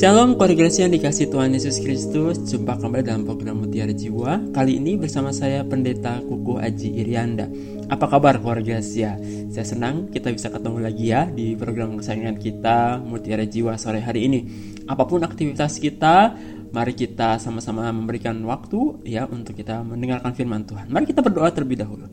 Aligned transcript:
Shalom 0.00 0.40
koregresi 0.40 0.80
yang 0.80 0.96
dikasih 0.96 1.28
Tuhan 1.28 1.52
Yesus 1.52 1.76
Kristus. 1.84 2.40
Jumpa 2.48 2.80
kembali 2.80 3.04
dalam 3.04 3.28
program 3.28 3.60
Mutiara 3.60 3.92
Jiwa. 3.92 4.48
Kali 4.48 4.80
ini 4.80 4.96
bersama 4.96 5.28
saya 5.28 5.60
Pendeta 5.60 6.24
Kuku 6.24 6.56
Aji 6.56 7.04
Irianda. 7.04 7.44
Apa 7.84 8.08
kabar 8.08 8.40
koregresi 8.40 9.04
Saya 9.52 9.66
senang 9.68 10.08
kita 10.08 10.32
bisa 10.32 10.48
ketemu 10.48 10.88
lagi 10.88 11.12
ya 11.12 11.28
Di 11.28 11.52
program 11.52 12.00
kesayangan 12.00 12.40
kita 12.40 12.96
Mutiara 13.04 13.44
Jiwa 13.44 13.76
sore 13.76 14.00
hari 14.00 14.24
ini. 14.24 14.40
Apa 14.88 15.04
pun 15.04 15.20
aktivitas 15.20 15.76
kita 15.76 16.32
Mari 16.72 16.96
kita 16.96 17.36
sama-sama 17.36 17.92
memberikan 17.92 18.40
waktu 18.48 19.04
ya 19.04 19.28
Untuk 19.28 19.52
kita 19.52 19.84
mendengarkan 19.84 20.32
firman 20.32 20.64
Tuhan. 20.64 20.88
Mari 20.88 21.12
kita 21.12 21.20
berdoa 21.20 21.52
terlebih 21.52 21.76
dahulu. 21.76 22.08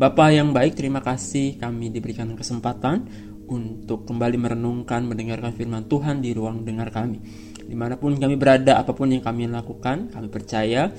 Bapak 0.00 0.28
yang 0.32 0.52
baik, 0.52 0.76
terima 0.76 1.04
kasih 1.04 1.60
kami 1.60 1.92
diberikan 1.92 2.28
kesempatan 2.36 3.04
untuk 3.48 4.06
kembali 4.06 4.36
merenungkan, 4.38 5.06
mendengarkan 5.06 5.54
firman 5.54 5.86
Tuhan 5.86 6.22
di 6.22 6.34
ruang 6.34 6.66
dengar 6.66 6.90
kami. 6.90 7.18
Di 7.66 7.74
mana 7.74 7.98
pun 7.98 8.14
kami 8.14 8.38
berada, 8.38 8.78
apa 8.78 8.94
pun 8.94 9.10
yang 9.10 9.22
kami 9.22 9.50
lakukan, 9.50 10.10
kami 10.14 10.28
percaya 10.30 10.90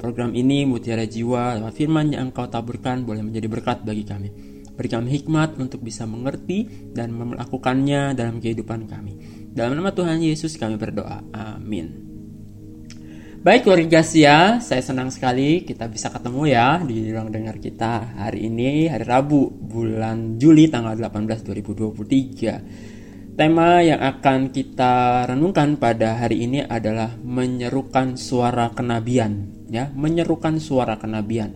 program 0.00 0.32
ini 0.32 0.64
Mutiara 0.64 1.04
Jiwa 1.04 1.60
lewat 1.60 1.74
firman 1.76 2.12
yang 2.12 2.32
engkau 2.32 2.48
taburkan 2.48 3.04
boleh 3.04 3.24
menjadi 3.24 3.48
berkat 3.48 3.78
bagi 3.84 4.04
kami. 4.04 4.28
Beri 4.74 4.88
kami 4.90 5.08
hikmat 5.14 5.54
untuk 5.56 5.86
bisa 5.86 6.02
mengerti 6.02 6.90
dan 6.90 7.14
melakukannya 7.14 8.12
dalam 8.18 8.42
kehidupan 8.42 8.90
kami. 8.90 9.12
Dalam 9.54 9.78
nama 9.78 9.94
Tuhan 9.94 10.18
Yesus 10.18 10.58
kami 10.58 10.74
berdoa. 10.74 11.22
Amin. 11.30 12.13
Baik 13.44 13.68
keluarga 13.68 14.00
Sia, 14.00 14.56
saya 14.64 14.80
senang 14.80 15.12
sekali 15.12 15.68
kita 15.68 15.84
bisa 15.92 16.08
ketemu 16.08 16.48
ya 16.48 16.80
di 16.80 17.12
ruang 17.12 17.28
dengar 17.28 17.60
kita 17.60 18.16
hari 18.16 18.48
ini 18.48 18.88
hari 18.88 19.04
Rabu 19.04 19.52
bulan 19.52 20.40
Juli 20.40 20.72
tanggal 20.72 20.96
18 20.96 21.44
2023. 21.44 23.36
Tema 23.36 23.84
yang 23.84 24.00
akan 24.00 24.48
kita 24.48 25.28
renungkan 25.28 25.76
pada 25.76 26.24
hari 26.24 26.48
ini 26.48 26.64
adalah 26.64 27.20
menyerukan 27.20 28.16
suara 28.16 28.72
kenabian 28.72 29.52
ya, 29.68 29.92
menyerukan 29.92 30.56
suara 30.56 30.96
kenabian. 30.96 31.52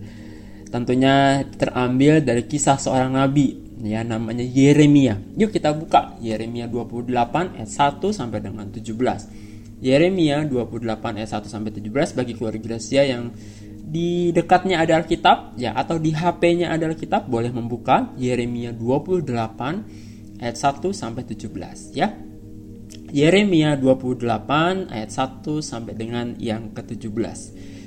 Tentunya 0.69 1.41
terambil 1.57 2.21
dari 2.21 2.45
kisah 2.45 2.77
seorang 2.77 3.17
nabi 3.17 3.65
ya 3.81 4.05
namanya 4.05 4.45
Yeremia. 4.45 5.41
Yuk 5.41 5.57
kita 5.57 5.73
buka 5.73 6.21
Yeremia 6.21 6.69
28 6.69 7.57
ayat 7.57 7.71
1 7.73 8.13
sampai 8.13 8.45
dengan 8.45 8.69
17. 8.69 9.48
Yeremia 9.79 10.43
28 10.43 10.83
ayat 11.19 11.31
1 11.31 11.47
sampai 11.47 11.71
17 11.71 12.19
bagi 12.19 12.33
keluarga 12.35 12.59
Gracia 12.59 13.07
yang 13.07 13.31
di 13.89 14.35
dekatnya 14.37 14.85
ada 14.85 15.01
Alkitab 15.01 15.57
ya 15.57 15.73
atau 15.73 15.97
di 15.97 16.13
HP-nya 16.13 16.69
ada 16.69 16.91
Alkitab 16.91 17.31
boleh 17.31 17.49
membuka 17.49 18.13
Yeremia 18.21 18.77
28 18.77 19.25
ayat 20.43 20.57
1 20.59 20.93
sampai 20.93 21.23
17 21.25 21.97
ya. 21.97 22.13
Yeremia 23.09 23.81
28 23.81 24.93
ayat 24.93 25.11
1 25.11 25.65
sampai 25.65 25.97
dengan 25.97 26.37
yang 26.37 26.77
ke-17. 26.77 27.39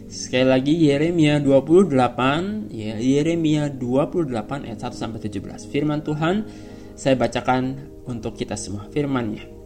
Sekali 0.10 0.48
lagi 0.50 0.74
Yeremia 0.74 1.38
28 1.38 2.74
ya 2.74 2.98
Yeremia 2.98 3.70
28 3.70 4.66
ayat 4.66 4.80
1 4.82 4.98
sampai 4.98 5.20
17. 5.22 5.70
Firman 5.70 6.02
Tuhan 6.02 6.50
saya 6.98 7.14
bacakan 7.14 7.78
untuk 8.10 8.34
kita 8.34 8.58
semua 8.58 8.90
firman-Nya. 8.90 9.61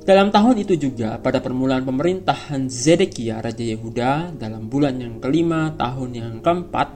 Dalam 0.00 0.32
tahun 0.32 0.64
itu 0.64 0.80
juga, 0.80 1.20
pada 1.20 1.44
permulaan 1.44 1.84
pemerintahan 1.84 2.72
Zedekia 2.72 3.44
Raja 3.44 3.60
Yehuda, 3.60 4.32
dalam 4.32 4.72
bulan 4.72 4.96
yang 4.96 5.20
kelima 5.20 5.76
tahun 5.76 6.10
yang 6.16 6.34
keempat, 6.40 6.88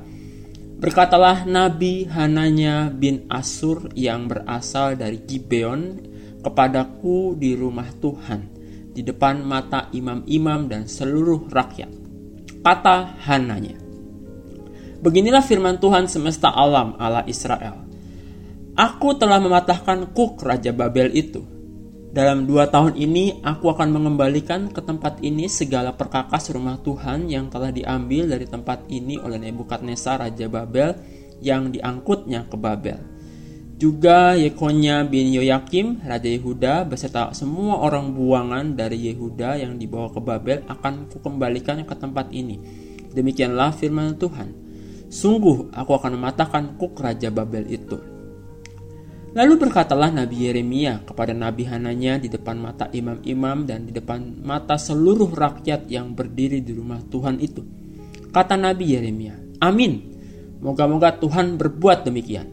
berkatalah 0.80 1.44
Nabi 1.44 2.08
Hananya 2.08 2.89
bin 2.89 3.29
Asur 3.29 3.92
yang 3.92 4.24
berasal 4.24 4.96
dari 4.96 5.20
Gibeon 5.20 6.01
kepadaku 6.40 7.36
di 7.36 7.52
rumah 7.52 7.92
Tuhan, 8.01 8.40
di 8.96 9.05
depan 9.05 9.45
mata 9.45 9.92
imam-imam 9.92 10.64
dan 10.64 10.89
seluruh 10.89 11.52
rakyat. 11.52 11.92
Kata 12.64 13.20
Hananya, 13.29 13.84
Beginilah 15.05 15.45
firman 15.45 15.77
Tuhan 15.77 16.08
semesta 16.08 16.48
alam 16.48 16.96
Allah 16.96 17.29
Israel. 17.29 17.84
Aku 18.73 19.12
telah 19.20 19.36
mematahkan 19.36 20.17
kuk 20.17 20.40
Raja 20.40 20.73
Babel 20.73 21.12
itu, 21.12 21.54
dalam 22.14 22.47
dua 22.47 22.70
tahun 22.70 22.95
ini, 22.95 23.42
aku 23.42 23.75
akan 23.75 23.91
mengembalikan 23.91 24.70
ke 24.70 24.79
tempat 24.79 25.19
ini 25.19 25.51
segala 25.51 25.98
perkakas 25.98 26.47
rumah 26.55 26.79
Tuhan 26.79 27.27
yang 27.27 27.51
telah 27.51 27.75
diambil 27.75 28.30
dari 28.30 28.47
tempat 28.47 28.86
ini 28.86 29.19
oleh 29.19 29.42
Nebukadnezar 29.42 30.23
Raja 30.23 30.47
Babel 30.47 30.95
yang 31.42 31.74
diangkutnya 31.74 32.47
ke 32.47 32.55
Babel. 32.55 33.03
Juga 33.74 34.39
Yekonya 34.39 35.03
bin 35.11 35.35
Yoyakim, 35.35 36.07
Raja 36.07 36.30
Yehuda, 36.30 36.86
beserta 36.86 37.35
semua 37.35 37.83
orang 37.83 38.14
buangan 38.14 38.79
dari 38.79 39.11
Yehuda 39.11 39.58
yang 39.58 39.74
dibawa 39.74 40.07
ke 40.14 40.23
Babel 40.23 40.63
akan 40.70 41.11
kukembalikan 41.11 41.83
ke 41.83 41.98
tempat 41.98 42.30
ini. 42.30 42.63
Demikianlah 43.11 43.74
firman 43.74 44.14
Tuhan. 44.14 44.55
Sungguh 45.11 45.74
aku 45.74 45.91
akan 45.98 46.14
mematahkan 46.14 46.79
kuk 46.79 46.95
Raja 46.95 47.35
Babel 47.35 47.67
itu 47.67 48.14
Lalu 49.34 49.67
berkatalah 49.67 50.14
Nabi 50.14 50.46
Yeremia 50.46 51.02
kepada 51.02 51.34
Nabi 51.34 51.67
Hananya 51.67 52.22
di 52.22 52.30
depan 52.30 52.55
mata 52.55 52.86
imam-imam 52.95 53.67
dan 53.67 53.83
di 53.83 53.90
depan 53.90 54.39
mata 54.46 54.78
seluruh 54.78 55.27
rakyat 55.34 55.90
yang 55.90 56.14
berdiri 56.14 56.62
di 56.62 56.70
rumah 56.70 57.02
Tuhan 57.02 57.42
itu. 57.42 57.67
Kata 58.30 58.55
Nabi 58.55 58.94
Yeremia, 58.94 59.34
Amin. 59.58 60.14
Moga-moga 60.62 61.18
Tuhan 61.18 61.58
berbuat 61.58 62.06
demikian. 62.06 62.46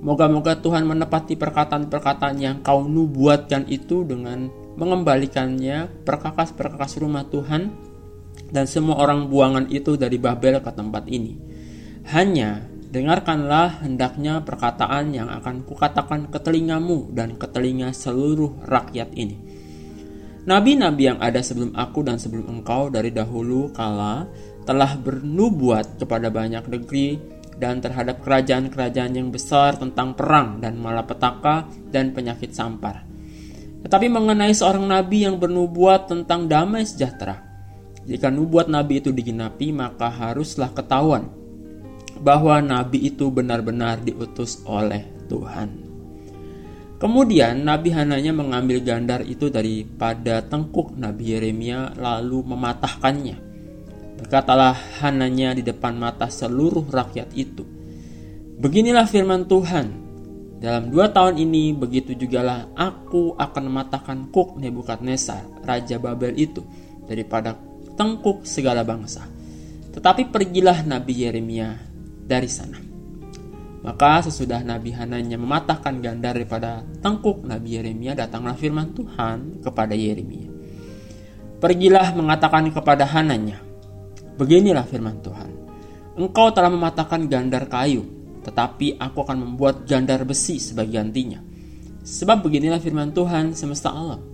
Moga-moga 0.00 0.56
Tuhan 0.56 0.88
menepati 0.88 1.36
perkataan-perkataan 1.36 2.36
yang 2.40 2.56
kau 2.64 2.88
nubuatkan 2.88 3.68
itu 3.68 4.08
dengan 4.08 4.48
mengembalikannya 4.80 6.08
perkakas-perkakas 6.08 7.04
rumah 7.04 7.28
Tuhan 7.28 7.68
dan 8.48 8.64
semua 8.64 8.96
orang 8.96 9.28
buangan 9.28 9.68
itu 9.68 10.00
dari 10.00 10.16
Babel 10.16 10.60
ke 10.64 10.72
tempat 10.72 11.04
ini. 11.08 11.36
Hanya 12.10 12.73
Dengarkanlah 12.94 13.82
hendaknya 13.82 14.38
perkataan 14.46 15.10
yang 15.10 15.26
akan 15.26 15.66
kukatakan 15.66 16.30
ke 16.30 16.38
telingamu 16.38 17.10
dan 17.10 17.34
ke 17.34 17.50
telinga 17.50 17.90
seluruh 17.90 18.62
rakyat 18.70 19.10
ini. 19.18 19.34
Nabi-nabi 20.46 21.10
yang 21.10 21.18
ada 21.18 21.42
sebelum 21.42 21.74
aku 21.74 22.06
dan 22.06 22.22
sebelum 22.22 22.46
engkau 22.46 22.94
dari 22.94 23.10
dahulu 23.10 23.74
kala 23.74 24.30
telah 24.62 24.94
bernubuat 24.94 25.98
kepada 25.98 26.30
banyak 26.30 26.70
negeri 26.70 27.18
dan 27.58 27.82
terhadap 27.82 28.22
kerajaan-kerajaan 28.22 29.18
yang 29.18 29.34
besar 29.34 29.74
tentang 29.74 30.14
perang 30.14 30.62
dan 30.62 30.78
malapetaka 30.78 31.66
dan 31.90 32.14
penyakit 32.14 32.54
sampar. 32.54 33.02
Tetapi 33.82 34.06
mengenai 34.06 34.54
seorang 34.54 34.86
nabi 34.86 35.26
yang 35.26 35.42
bernubuat 35.42 36.06
tentang 36.06 36.46
damai 36.46 36.86
sejahtera, 36.86 37.42
jika 38.06 38.30
nubuat 38.30 38.70
nabi 38.70 39.02
itu 39.02 39.10
digenapi 39.10 39.74
maka 39.74 40.06
haruslah 40.14 40.70
ketahuan 40.70 41.43
bahwa 42.20 42.60
nabi 42.62 43.10
itu 43.10 43.30
benar-benar 43.30 44.02
diutus 44.02 44.62
oleh 44.66 45.14
Tuhan. 45.26 45.84
Kemudian 46.94 47.68
Nabi 47.68 47.92
Hananya 47.92 48.32
mengambil 48.32 48.80
gandar 48.80 49.20
itu 49.28 49.52
daripada 49.52 50.40
tengkuk 50.40 50.96
Nabi 50.96 51.36
Yeremia 51.36 51.92
lalu 52.00 52.40
mematahkannya. 52.48 53.36
Berkatalah 54.24 54.72
Hananya 55.04 55.52
di 55.52 55.60
depan 55.60 56.00
mata 56.00 56.32
seluruh 56.32 56.88
rakyat 56.88 57.28
itu. 57.36 57.60
Beginilah 58.56 59.04
firman 59.04 59.44
Tuhan. 59.44 59.86
Dalam 60.64 60.88
dua 60.88 61.12
tahun 61.12 61.36
ini 61.36 61.76
begitu 61.76 62.16
jugalah 62.16 62.72
aku 62.72 63.36
akan 63.36 63.62
mematahkan 63.68 64.32
kuk 64.32 64.56
Nebukadnezar, 64.56 65.44
Raja 65.60 66.00
Babel 66.00 66.32
itu, 66.40 66.64
daripada 67.04 67.52
tengkuk 68.00 68.48
segala 68.48 68.80
bangsa. 68.80 69.28
Tetapi 69.92 70.32
pergilah 70.32 70.80
Nabi 70.88 71.20
Yeremia 71.20 71.93
dari 72.24 72.48
sana. 72.48 72.80
Maka 73.84 74.24
sesudah 74.24 74.64
Nabi 74.64 74.96
Hananya 74.96 75.36
mematahkan 75.36 76.00
gandar 76.00 76.40
daripada 76.40 76.80
tengkuk 77.04 77.44
Nabi 77.44 77.76
Yeremia, 77.76 78.16
datanglah 78.16 78.56
firman 78.56 78.96
Tuhan 78.96 79.60
kepada 79.60 79.92
Yeremia. 79.92 80.48
Pergilah 81.60 82.16
mengatakan 82.16 82.64
kepada 82.72 83.04
Hananya, 83.04 83.60
Beginilah 84.34 84.88
firman 84.88 85.20
Tuhan, 85.20 85.52
Engkau 86.16 86.48
telah 86.50 86.72
mematahkan 86.72 87.28
gandar 87.28 87.68
kayu, 87.68 88.08
tetapi 88.40 88.96
aku 88.96 89.18
akan 89.20 89.38
membuat 89.46 89.84
gandar 89.84 90.24
besi 90.24 90.56
sebagai 90.56 90.96
gantinya. 90.96 91.44
Sebab 92.04 92.40
beginilah 92.40 92.80
firman 92.80 93.12
Tuhan 93.12 93.52
semesta 93.52 93.92
alam, 93.92 94.24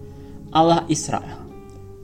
Allah 0.55 0.87
Israel. 0.87 1.47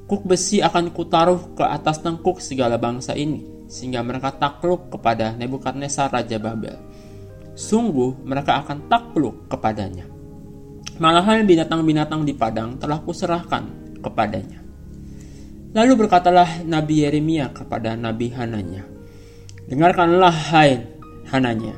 Kuk 0.06 0.26
besi 0.26 0.62
akan 0.62 0.94
kutaruh 0.94 1.58
ke 1.58 1.62
atas 1.66 2.02
tengkuk 2.02 2.38
segala 2.42 2.78
bangsa 2.78 3.14
ini, 3.18 3.55
sehingga 3.66 4.02
mereka 4.02 4.34
takluk 4.34 4.90
kepada 4.90 5.34
Nebukadnezar 5.34 6.10
Raja 6.10 6.38
Babel. 6.38 6.78
Sungguh 7.56 8.22
mereka 8.22 8.62
akan 8.62 8.86
takluk 8.86 9.50
kepadanya. 9.50 10.06
Malahan 10.96 11.44
binatang-binatang 11.44 12.24
di 12.24 12.32
padang 12.32 12.80
telah 12.80 13.02
kuserahkan 13.04 13.96
kepadanya. 14.00 14.64
Lalu 15.76 16.06
berkatalah 16.06 16.64
Nabi 16.64 17.04
Yeremia 17.04 17.52
kepada 17.52 17.92
Nabi 17.98 18.32
Hananya, 18.32 18.88
Dengarkanlah 19.66 20.32
hai 20.54 20.88
Hananya, 21.28 21.76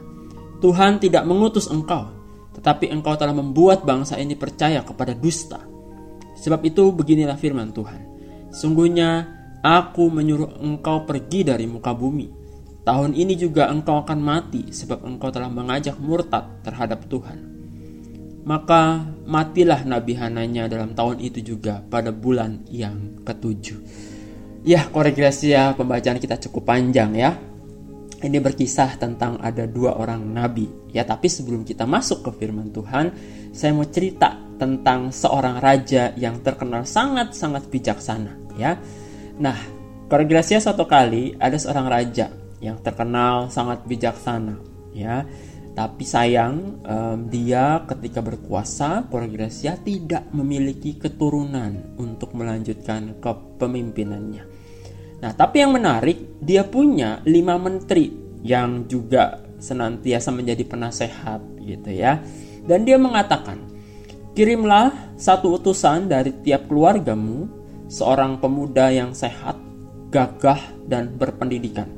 Tuhan 0.62 1.02
tidak 1.02 1.26
mengutus 1.26 1.66
engkau, 1.66 2.10
tetapi 2.54 2.90
engkau 2.94 3.16
telah 3.18 3.34
membuat 3.34 3.82
bangsa 3.82 4.18
ini 4.20 4.38
percaya 4.38 4.84
kepada 4.86 5.14
dusta. 5.14 5.62
Sebab 6.38 6.62
itu 6.62 6.94
beginilah 6.94 7.34
firman 7.34 7.74
Tuhan. 7.74 8.02
Sungguhnya 8.54 9.37
aku 9.62 10.10
menyuruh 10.10 10.60
engkau 10.62 11.04
pergi 11.04 11.46
dari 11.46 11.66
muka 11.66 11.94
bumi. 11.94 12.26
Tahun 12.86 13.12
ini 13.12 13.36
juga 13.36 13.68
engkau 13.68 14.00
akan 14.00 14.18
mati 14.20 14.72
sebab 14.72 15.04
engkau 15.04 15.28
telah 15.28 15.52
mengajak 15.52 16.00
murtad 16.00 16.64
terhadap 16.64 17.04
Tuhan. 17.10 17.38
Maka 18.48 19.04
matilah 19.28 19.84
Nabi 19.84 20.16
Hananya 20.16 20.72
dalam 20.72 20.96
tahun 20.96 21.20
itu 21.20 21.44
juga 21.44 21.84
pada 21.84 22.08
bulan 22.08 22.64
yang 22.72 23.20
ketujuh. 23.20 23.76
Ya, 24.64 24.88
koregresi 24.88 25.52
pembacaan 25.76 26.16
kita 26.16 26.40
cukup 26.48 26.72
panjang 26.72 27.12
ya. 27.12 27.36
Ini 28.18 28.40
berkisah 28.40 28.98
tentang 28.98 29.38
ada 29.38 29.68
dua 29.68 29.94
orang 29.94 30.24
nabi. 30.24 30.66
Ya, 30.90 31.04
tapi 31.04 31.28
sebelum 31.28 31.62
kita 31.62 31.84
masuk 31.84 32.24
ke 32.24 32.30
firman 32.40 32.72
Tuhan, 32.72 33.12
saya 33.52 33.70
mau 33.76 33.86
cerita 33.86 34.34
tentang 34.58 35.14
seorang 35.14 35.62
raja 35.62 36.10
yang 36.18 36.42
terkenal 36.42 36.82
sangat-sangat 36.82 37.70
bijaksana 37.70 38.32
ya. 38.58 38.74
Nah, 39.38 39.58
Gracia 40.08 40.58
suatu 40.58 40.88
kali 40.88 41.38
ada 41.38 41.54
seorang 41.54 41.86
raja 41.86 42.32
yang 42.58 42.82
terkenal 42.82 43.50
sangat 43.54 43.86
bijaksana 43.86 44.58
ya. 44.94 45.22
Tapi 45.78 46.02
sayang 46.02 46.82
um, 46.82 47.18
dia 47.30 47.86
ketika 47.86 48.18
berkuasa 48.18 49.06
Gracia 49.06 49.78
tidak 49.78 50.26
memiliki 50.34 50.98
keturunan 50.98 51.94
untuk 51.94 52.34
melanjutkan 52.34 53.22
kepemimpinannya. 53.22 54.42
Nah, 55.22 55.32
tapi 55.38 55.62
yang 55.62 55.74
menarik 55.78 56.42
dia 56.42 56.66
punya 56.66 57.22
lima 57.22 57.54
menteri 57.62 58.10
yang 58.42 58.90
juga 58.90 59.38
senantiasa 59.62 60.34
menjadi 60.34 60.66
penasehat 60.66 61.62
gitu 61.62 61.90
ya. 61.94 62.22
Dan 62.66 62.82
dia 62.82 62.98
mengatakan, 62.98 63.70
Kirimlah 64.34 65.18
satu 65.18 65.58
utusan 65.58 66.06
dari 66.06 66.30
tiap 66.46 66.70
keluargamu, 66.70 67.50
seorang 67.88 68.38
pemuda 68.38 68.92
yang 68.92 69.16
sehat, 69.16 69.56
gagah, 70.12 70.60
dan 70.84 71.16
berpendidikan. 71.16 71.88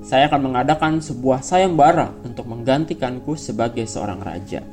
Saya 0.00 0.32
akan 0.32 0.52
mengadakan 0.52 1.04
sebuah 1.04 1.44
sayembara 1.44 2.08
untuk 2.24 2.48
menggantikanku 2.48 3.36
sebagai 3.36 3.84
seorang 3.84 4.24
raja. 4.24 4.64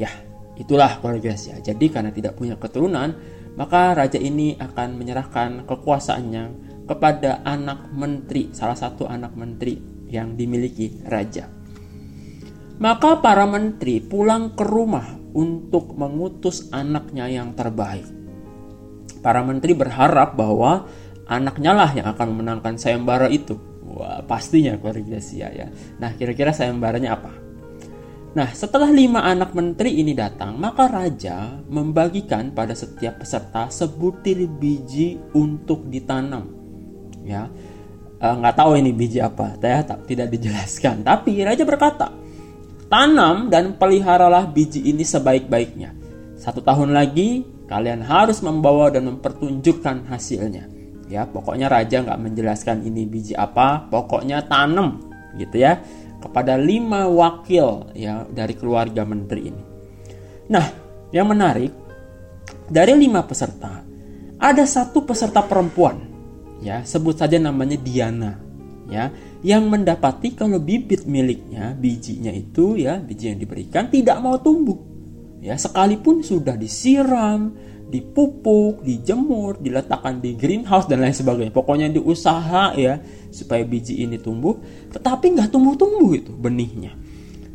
Ya, 0.00 0.08
itulah 0.56 0.96
keluarga. 1.04 1.36
Jadi 1.36 1.92
karena 1.92 2.08
tidak 2.08 2.40
punya 2.40 2.56
keturunan, 2.56 3.12
maka 3.52 3.92
raja 3.92 4.16
ini 4.16 4.56
akan 4.56 4.96
menyerahkan 4.96 5.68
kekuasaannya 5.68 6.44
kepada 6.88 7.44
anak 7.44 7.92
menteri, 7.92 8.48
salah 8.56 8.76
satu 8.76 9.04
anak 9.04 9.36
menteri 9.36 9.76
yang 10.08 10.40
dimiliki 10.40 11.04
raja. 11.04 11.48
Maka 12.80 13.20
para 13.20 13.44
menteri 13.44 14.00
pulang 14.00 14.56
ke 14.56 14.64
rumah 14.64 15.20
untuk 15.36 15.92
mengutus 15.96 16.72
anaknya 16.72 17.28
yang 17.28 17.52
terbaik. 17.52 18.21
Para 19.22 19.40
menteri 19.46 19.72
berharap 19.72 20.34
bahwa 20.34 20.90
anaknya 21.30 21.72
lah 21.72 21.90
yang 21.94 22.10
akan 22.10 22.26
memenangkan 22.34 22.74
sayembara 22.76 23.30
itu. 23.30 23.54
Wah, 23.86 24.20
pastinya 24.26 24.74
keluarga 24.76 25.22
Sia 25.22 25.48
ya. 25.54 25.70
Nah, 26.02 26.10
kira-kira 26.18 26.50
sayembaranya 26.50 27.14
apa? 27.14 27.32
Nah, 28.32 28.48
setelah 28.56 28.88
lima 28.88 29.20
anak 29.22 29.52
menteri 29.52 30.00
ini 30.00 30.16
datang, 30.16 30.56
maka 30.56 30.88
raja 30.88 31.60
membagikan 31.68 32.50
pada 32.56 32.72
setiap 32.72 33.20
peserta 33.20 33.68
sebutir 33.68 34.48
biji 34.48 35.20
untuk 35.36 35.84
ditanam. 35.92 36.48
Ya, 37.28 37.52
e, 38.16 38.26
nggak 38.26 38.56
tahu 38.56 38.80
ini 38.80 38.96
biji 38.96 39.20
apa, 39.20 39.60
ya, 39.60 39.84
tidak 39.84 40.32
dijelaskan. 40.32 41.04
Tapi 41.04 41.44
raja 41.44 41.62
berkata, 41.68 42.08
Tanam 42.92 43.48
dan 43.48 43.80
peliharalah 43.80 44.48
biji 44.52 44.84
ini 44.84 45.00
sebaik-baiknya. 45.00 46.01
Satu 46.42 46.58
tahun 46.58 46.90
lagi, 46.90 47.46
kalian 47.70 48.02
harus 48.02 48.42
membawa 48.42 48.90
dan 48.90 49.06
mempertunjukkan 49.06 50.10
hasilnya. 50.10 50.66
Ya, 51.06 51.22
pokoknya 51.22 51.70
raja 51.70 52.02
nggak 52.02 52.18
menjelaskan 52.18 52.82
ini 52.82 53.06
biji 53.06 53.38
apa, 53.38 53.86
pokoknya 53.86 54.42
tanam, 54.50 55.06
gitu 55.38 55.62
ya, 55.62 55.78
kepada 56.18 56.58
lima 56.58 57.06
wakil 57.06 57.94
ya 57.94 58.26
dari 58.26 58.58
keluarga 58.58 59.06
menteri 59.06 59.54
ini. 59.54 59.62
Nah, 60.50 60.66
yang 61.14 61.30
menarik 61.30 61.70
dari 62.66 62.98
lima 62.98 63.22
peserta, 63.22 63.78
ada 64.42 64.64
satu 64.66 65.06
peserta 65.06 65.46
perempuan, 65.46 66.02
ya 66.58 66.82
sebut 66.82 67.22
saja 67.22 67.38
namanya 67.38 67.78
Diana 67.78 68.34
ya 68.90 69.14
yang 69.46 69.70
mendapati 69.70 70.34
kalau 70.34 70.58
bibit 70.58 71.06
miliknya 71.06 71.72
bijinya 71.72 72.34
itu 72.34 72.76
ya 72.76 72.98
biji 72.98 73.32
yang 73.32 73.38
diberikan 73.38 73.88
tidak 73.88 74.18
mau 74.20 74.36
tumbuh 74.36 74.91
ya 75.42 75.58
sekalipun 75.58 76.22
sudah 76.22 76.54
disiram 76.54 77.52
dipupuk, 77.92 78.80
dijemur, 78.80 79.60
diletakkan 79.60 80.16
di 80.16 80.32
greenhouse 80.32 80.88
dan 80.88 81.04
lain 81.04 81.12
sebagainya. 81.12 81.52
Pokoknya 81.52 81.92
diusaha 81.92 82.72
ya 82.72 82.96
supaya 83.28 83.60
biji 83.68 84.00
ini 84.00 84.16
tumbuh, 84.16 84.56
tetapi 84.88 85.36
nggak 85.36 85.52
tumbuh-tumbuh 85.52 86.10
itu 86.16 86.32
benihnya. 86.32 86.96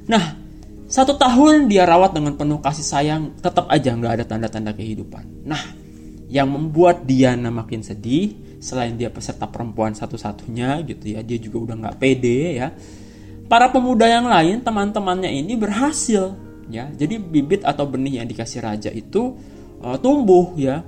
Nah, 0.05 0.37
satu 0.85 1.17
tahun 1.17 1.65
dia 1.65 1.89
rawat 1.89 2.13
dengan 2.13 2.37
penuh 2.37 2.61
kasih 2.61 2.85
sayang, 2.85 3.33
tetap 3.41 3.65
aja 3.73 3.97
nggak 3.97 4.13
ada 4.21 4.25
tanda-tanda 4.29 4.77
kehidupan. 4.77 5.25
Nah, 5.41 5.73
yang 6.29 6.53
membuat 6.53 7.09
Diana 7.09 7.49
makin 7.49 7.81
sedih 7.81 8.37
selain 8.61 8.93
dia 8.93 9.09
peserta 9.09 9.49
perempuan 9.49 9.97
satu-satunya 9.97 10.85
gitu 10.85 11.17
ya 11.17 11.21
dia 11.23 11.37
juga 11.39 11.71
udah 11.71 11.75
nggak 11.77 11.97
pede 12.01 12.57
ya 12.57 12.67
para 13.47 13.69
pemuda 13.71 14.09
yang 14.09 14.27
lain 14.27 14.59
teman-temannya 14.65 15.29
ini 15.29 15.55
berhasil 15.55 16.35
ya 16.67 16.91
jadi 16.91 17.19
bibit 17.19 17.63
atau 17.63 17.87
benih 17.87 18.21
yang 18.23 18.27
dikasih 18.27 18.59
raja 18.63 18.89
itu 18.91 19.35
uh, 19.83 19.97
tumbuh 19.99 20.55
ya 20.59 20.83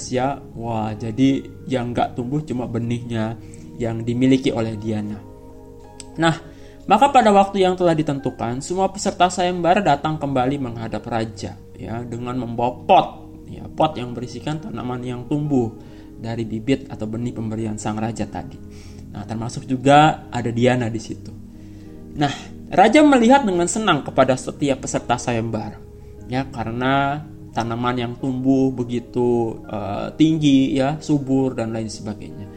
Sia 0.00 0.40
wah 0.56 0.92
jadi 0.92 1.44
yang 1.68 1.92
nggak 1.96 2.16
tumbuh 2.18 2.40
cuma 2.44 2.68
benihnya 2.68 3.36
yang 3.80 4.04
dimiliki 4.04 4.52
oleh 4.52 4.76
Diana 4.76 5.18
nah 6.20 6.36
maka 6.82 7.14
pada 7.14 7.30
waktu 7.30 7.62
yang 7.62 7.78
telah 7.78 7.94
ditentukan 7.94 8.60
semua 8.60 8.90
peserta 8.90 9.30
sayembara 9.30 9.80
datang 9.80 10.18
kembali 10.18 10.60
menghadap 10.60 11.06
raja 11.08 11.56
ya 11.78 12.04
dengan 12.04 12.36
membawa 12.36 12.72
pot 12.84 13.06
ya 13.48 13.64
pot 13.68 13.96
yang 13.96 14.12
berisikan 14.12 14.60
tanaman 14.60 15.00
yang 15.00 15.24
tumbuh 15.30 15.72
dari 16.22 16.46
bibit 16.46 16.86
atau 16.86 17.10
benih 17.10 17.34
pemberian 17.34 17.74
sang 17.74 17.98
raja 17.98 18.30
tadi. 18.30 18.54
Nah, 19.10 19.26
termasuk 19.26 19.66
juga 19.66 20.30
ada 20.30 20.48
Diana 20.54 20.86
di 20.86 21.02
situ. 21.02 21.34
Nah, 22.14 22.30
raja 22.72 23.04
melihat 23.04 23.44
dengan 23.44 23.68
senang 23.68 24.00
kepada 24.02 24.34
setiap 24.34 24.82
peserta 24.82 25.20
sayembara. 25.20 25.76
Ya, 26.26 26.48
karena 26.48 27.20
tanaman 27.52 28.00
yang 28.00 28.12
tumbuh 28.16 28.72
begitu 28.72 29.60
uh, 29.68 30.08
tinggi 30.16 30.80
ya, 30.80 30.96
subur 30.98 31.52
dan 31.52 31.76
lain 31.76 31.92
sebagainya. 31.92 32.48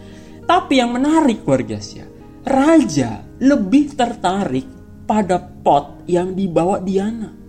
Tapi 0.48 0.80
yang 0.80 0.96
menarik 0.96 1.44
warga 1.44 1.78
ya, 1.78 2.08
raja 2.48 3.22
lebih 3.44 3.92
tertarik 3.94 4.66
pada 5.04 5.38
pot 5.38 6.08
yang 6.08 6.32
dibawa 6.32 6.80
Diana. 6.80 7.46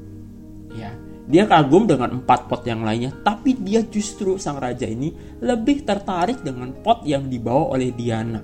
Dia 1.26 1.42
kagum 1.50 1.90
dengan 1.90 2.22
empat 2.22 2.46
pot 2.46 2.62
yang 2.62 2.86
lainnya, 2.86 3.10
tapi 3.26 3.58
dia 3.58 3.82
justru 3.82 4.38
sang 4.38 4.62
raja 4.62 4.86
ini 4.86 5.10
lebih 5.42 5.82
tertarik 5.82 6.46
dengan 6.46 6.70
pot 6.70 7.02
yang 7.02 7.26
dibawa 7.26 7.74
oleh 7.74 7.90
Diana. 7.90 8.38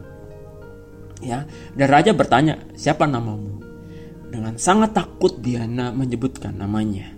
Ya, 1.23 1.47
dan 1.79 1.87
raja 1.87 2.11
bertanya, 2.11 2.59
"Siapa 2.75 3.07
namamu?" 3.07 3.62
Dengan 4.33 4.57
sangat 4.57 4.97
takut 4.97 5.37
Diana 5.45 5.93
menyebutkan 5.93 6.57
namanya. 6.57 7.12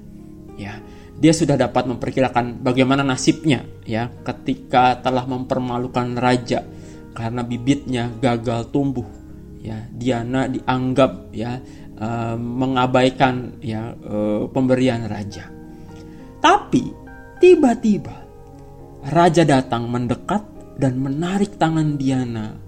Ya, 0.58 0.82
dia 1.14 1.30
sudah 1.30 1.54
dapat 1.54 1.86
memperkirakan 1.86 2.58
bagaimana 2.58 3.06
nasibnya 3.06 3.62
ya 3.86 4.10
ketika 4.26 4.98
telah 4.98 5.22
mempermalukan 5.22 6.18
raja 6.18 6.66
karena 7.14 7.46
bibitnya 7.46 8.10
gagal 8.18 8.74
tumbuh. 8.74 9.06
Ya, 9.62 9.86
Diana 9.94 10.50
dianggap 10.50 11.30
ya 11.30 11.62
uh, 12.02 12.34
mengabaikan 12.34 13.62
ya 13.62 13.94
uh, 13.94 14.50
pemberian 14.50 15.06
raja. 15.06 15.46
Tapi 16.42 16.82
tiba-tiba 17.38 18.26
raja 19.06 19.46
datang 19.46 19.86
mendekat 19.86 20.42
dan 20.82 20.98
menarik 20.98 21.54
tangan 21.54 21.94
Diana 21.94 22.58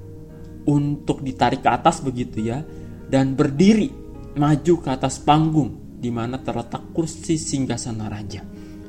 untuk 0.70 1.22
ditarik 1.22 1.66
ke 1.66 1.70
atas 1.70 1.98
begitu 1.98 2.46
ya 2.46 2.62
dan 3.10 3.34
berdiri 3.34 4.05
maju 4.36 4.74
ke 4.84 4.88
atas 4.92 5.18
panggung 5.20 5.96
di 5.96 6.12
mana 6.12 6.38
terletak 6.38 6.92
kursi 6.92 7.40
singgasana 7.40 8.06
raja. 8.06 8.44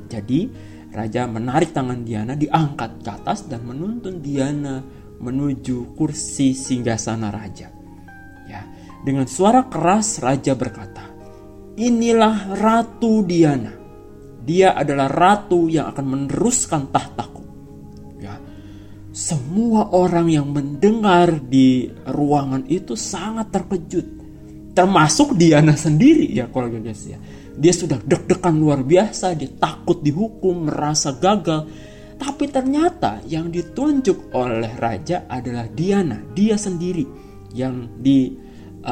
Jadi 0.07 0.47
raja 0.91 1.27
menarik 1.27 1.71
tangan 1.71 2.03
Diana 2.03 2.35
diangkat 2.35 2.91
ke 3.03 3.09
atas 3.09 3.47
dan 3.47 3.63
menuntun 3.63 4.19
Diana 4.19 4.83
menuju 5.17 5.97
kursi 5.97 6.53
singgasana 6.53 7.33
raja. 7.33 7.73
Ya, 8.47 8.63
dengan 9.03 9.25
suara 9.25 9.65
keras 9.67 10.21
raja 10.21 10.53
berkata, 10.53 11.03
"Inilah 11.79 12.55
Ratu 12.55 13.25
Diana." 13.25 13.73
Dia 14.47 14.79
adalah 14.79 15.11
ratu 15.11 15.67
yang 15.67 15.91
akan 15.91 16.05
meneruskan 16.07 16.87
tahtaku. 16.87 17.43
Ya. 18.23 18.39
Semua 19.11 19.91
orang 19.91 20.31
yang 20.31 20.47
mendengar 20.47 21.35
di 21.43 21.91
ruangan 22.07 22.63
itu 22.71 22.95
sangat 22.95 23.51
terkejut. 23.51 24.16
Termasuk 24.77 25.33
Diana 25.33 25.73
sendiri 25.73 26.29
ya 26.29 26.45
keluarga 26.53 26.77
guys 26.77 27.01
ya. 27.09 27.17
Dia 27.57 27.73
sudah 27.73 27.97
deg-degan 27.97 28.61
luar 28.61 28.85
biasa, 28.85 29.33
dia 29.33 29.49
takut 29.57 30.05
dihukum, 30.05 30.69
merasa 30.69 31.17
gagal. 31.17 31.65
Tapi 32.21 32.45
ternyata 32.53 33.25
yang 33.25 33.49
ditunjuk 33.49 34.29
oleh 34.37 34.77
raja 34.77 35.25
adalah 35.25 35.65
Diana, 35.65 36.21
dia 36.21 36.61
sendiri 36.61 37.01
yang 37.57 37.97
dilantik 37.97 38.85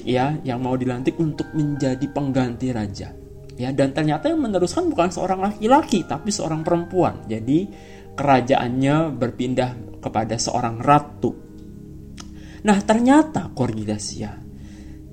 uh, 0.00 0.08
ya, 0.08 0.40
yang 0.48 0.64
mau 0.64 0.80
dilantik 0.80 1.20
untuk 1.20 1.52
menjadi 1.52 2.08
pengganti 2.08 2.72
raja. 2.72 3.12
Ya, 3.60 3.76
dan 3.76 3.92
ternyata 3.92 4.32
yang 4.32 4.40
meneruskan 4.40 4.88
bukan 4.88 5.12
seorang 5.12 5.44
laki-laki 5.44 6.08
tapi 6.08 6.32
seorang 6.32 6.64
perempuan. 6.64 7.28
Jadi 7.28 7.68
kerajaannya 8.16 9.12
berpindah 9.12 10.00
kepada 10.00 10.40
seorang 10.40 10.80
ratu. 10.80 11.36
Nah, 12.64 12.80
ternyata 12.80 13.52
Korgidasia 13.52 14.39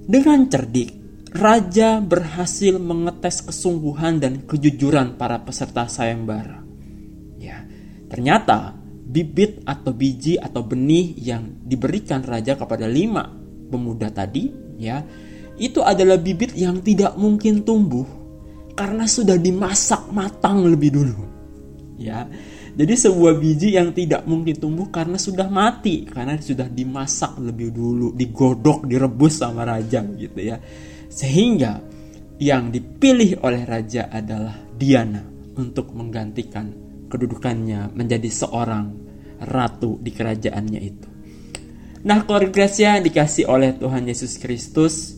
dengan 0.07 0.47
cerdik 0.47 0.95
raja 1.35 1.99
berhasil 1.99 2.79
mengetes 2.79 3.43
kesungguhan 3.43 4.23
dan 4.23 4.47
kejujuran 4.47 5.19
para 5.19 5.43
peserta 5.43 5.85
sayembara. 5.91 6.67
Ternyata 8.07 8.71
bibit 9.07 9.63
atau 9.67 9.91
biji 9.91 10.39
atau 10.39 10.63
benih 10.63 11.15
yang 11.19 11.63
diberikan 11.63 12.23
raja 12.23 12.55
kepada 12.55 12.87
lima 12.87 13.27
pemuda 13.67 14.11
tadi 14.11 14.51
ya 14.79 15.03
itu 15.59 15.79
adalah 15.83 16.19
bibit 16.19 16.55
yang 16.55 16.79
tidak 16.83 17.15
mungkin 17.19 17.63
tumbuh 17.63 18.03
karena 18.75 19.07
sudah 19.07 19.35
dimasak 19.39 20.11
matang 20.11 20.67
lebih 20.67 20.91
dulu 20.91 21.23
ya 21.99 22.27
jadi 22.77 22.93
sebuah 22.93 23.41
biji 23.41 23.74
yang 23.74 23.89
tidak 23.89 24.22
mungkin 24.29 24.53
tumbuh 24.53 24.93
karena 24.93 25.17
sudah 25.17 25.50
mati 25.50 26.05
karena 26.05 26.38
sudah 26.38 26.69
dimasak 26.69 27.41
lebih 27.41 27.74
dulu 27.74 28.13
digodok 28.13 28.86
direbus 28.86 29.41
sama 29.41 29.65
raja 29.65 30.05
gitu 30.05 30.38
ya 30.38 30.62
sehingga 31.10 31.81
yang 32.38 32.69
dipilih 32.69 33.41
oleh 33.41 33.65
raja 33.65 34.13
adalah 34.13 34.53
Diana 34.77 35.25
untuk 35.57 35.89
menggantikan 35.98 36.69
kedudukannya 37.10 37.98
menjadi 37.98 38.29
seorang 38.29 38.93
ratu 39.41 39.98
di 39.98 40.12
kerajaannya 40.13 40.81
itu. 40.81 41.07
Nah, 42.05 42.24
keluarga 42.24 42.69
yang 42.69 43.01
dikasih 43.01 43.50
oleh 43.50 43.74
Tuhan 43.75 44.05
Yesus 44.05 44.38
Kristus, 44.38 45.17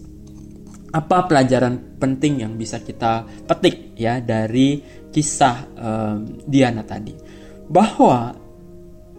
apa 0.96 1.28
pelajaran 1.28 2.00
penting 2.00 2.42
yang 2.42 2.56
bisa 2.56 2.82
kita 2.82 3.28
petik 3.46 3.94
ya 4.00 4.24
dari 4.24 4.80
kisah 5.12 5.58
um, 5.76 6.18
Diana 6.48 6.88
tadi? 6.88 7.29
Bahwa 7.70 8.34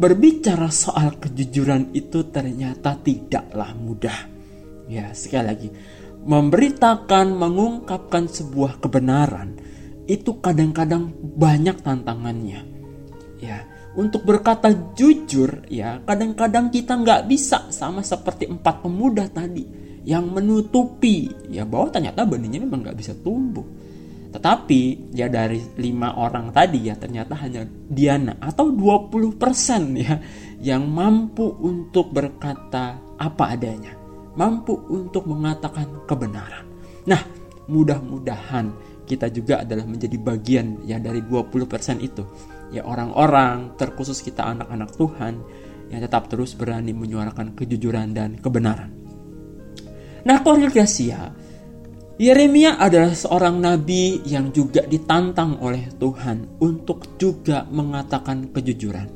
berbicara 0.01 0.73
soal 0.73 1.21
kejujuran 1.21 1.95
itu 1.95 2.27
ternyata 2.33 2.99
tidaklah 2.99 3.71
mudah. 3.77 4.19
Ya, 4.91 5.15
sekali 5.15 5.47
lagi, 5.47 5.69
memberitakan, 6.27 7.37
mengungkapkan 7.37 8.27
sebuah 8.27 8.83
kebenaran 8.83 9.55
itu 10.11 10.43
kadang-kadang 10.43 11.15
banyak 11.15 11.79
tantangannya. 11.85 12.61
Ya, 13.39 13.65
untuk 13.95 14.27
berkata 14.27 14.71
jujur, 14.99 15.67
ya 15.71 16.03
kadang-kadang 16.03 16.75
kita 16.75 16.99
nggak 16.99 17.31
bisa 17.31 17.71
sama 17.71 18.03
seperti 18.03 18.51
empat 18.51 18.83
pemuda 18.83 19.31
tadi 19.31 19.63
yang 20.05 20.33
menutupi 20.33 21.29
ya 21.53 21.69
bahwa 21.69 21.93
ternyata 21.93 22.25
benihnya 22.25 22.65
memang 22.65 22.87
nggak 22.87 22.99
bisa 22.99 23.13
tumbuh. 23.19 23.65
Tetapi 24.31 25.11
ya 25.11 25.27
dari 25.27 25.59
lima 25.83 26.15
orang 26.15 26.55
tadi 26.55 26.87
ya 26.87 26.95
ternyata 26.95 27.35
hanya 27.43 27.67
Diana 27.67 28.39
atau 28.39 28.71
20% 28.71 29.27
ya 29.99 30.15
yang 30.63 30.87
mampu 30.87 31.51
untuk 31.59 32.15
berkata 32.15 32.95
apa 33.19 33.45
adanya, 33.59 33.91
mampu 34.39 34.79
untuk 34.87 35.27
mengatakan 35.27 36.07
kebenaran. 36.07 36.63
Nah, 37.11 37.21
mudah-mudahan 37.67 38.71
kita 39.03 39.27
juga 39.35 39.67
adalah 39.67 39.83
menjadi 39.91 40.15
bagian 40.15 40.87
ya 40.87 41.03
dari 41.03 41.27
20% 41.27 41.99
itu. 41.99 42.23
Ya 42.71 42.87
orang-orang 42.87 43.75
terkhusus 43.75 44.23
kita 44.23 44.47
anak-anak 44.47 44.95
Tuhan 44.95 45.35
yang 45.91 46.01
tetap 46.07 46.31
terus 46.31 46.55
berani 46.55 46.95
menyuarakan 46.95 47.59
kejujuran 47.59 48.15
dan 48.15 48.39
kebenaran. 48.39 48.95
Nah, 50.23 50.39
keluarga 50.45 50.71
Gasia, 50.71 51.35
Yeremia 52.21 52.77
adalah 52.77 53.17
seorang 53.17 53.65
nabi 53.65 54.21
yang 54.29 54.53
juga 54.53 54.85
ditantang 54.85 55.57
oleh 55.65 55.89
Tuhan 55.97 56.61
untuk 56.61 57.17
juga 57.17 57.65
mengatakan 57.73 58.53
kejujuran. 58.53 59.09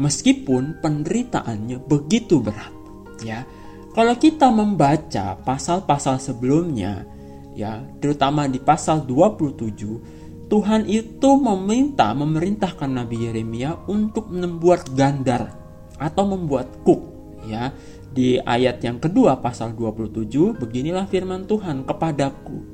Meskipun 0.00 0.80
penderitaannya 0.80 1.84
begitu 1.84 2.40
berat, 2.40 2.72
ya. 3.20 3.44
Kalau 3.92 4.16
kita 4.16 4.48
membaca 4.48 5.36
pasal-pasal 5.36 6.16
sebelumnya, 6.16 7.04
ya, 7.52 7.84
terutama 8.00 8.48
di 8.48 8.56
pasal 8.56 9.04
27, 9.04 10.48
Tuhan 10.48 10.88
itu 10.88 11.36
meminta 11.36 12.16
memerintahkan 12.16 12.88
Nabi 12.88 13.28
Yeremia 13.28 13.84
untuk 13.84 14.32
membuat 14.32 14.88
gandar 14.96 15.52
atau 16.00 16.24
membuat 16.24 16.72
kuk, 16.88 17.04
ya. 17.44 17.68
Di 18.16 18.40
ayat 18.40 18.80
yang 18.80 18.96
kedua 18.96 19.36
pasal 19.44 19.76
27, 19.76 20.56
beginilah 20.56 21.04
firman 21.04 21.44
Tuhan 21.44 21.84
kepadaku. 21.84 22.64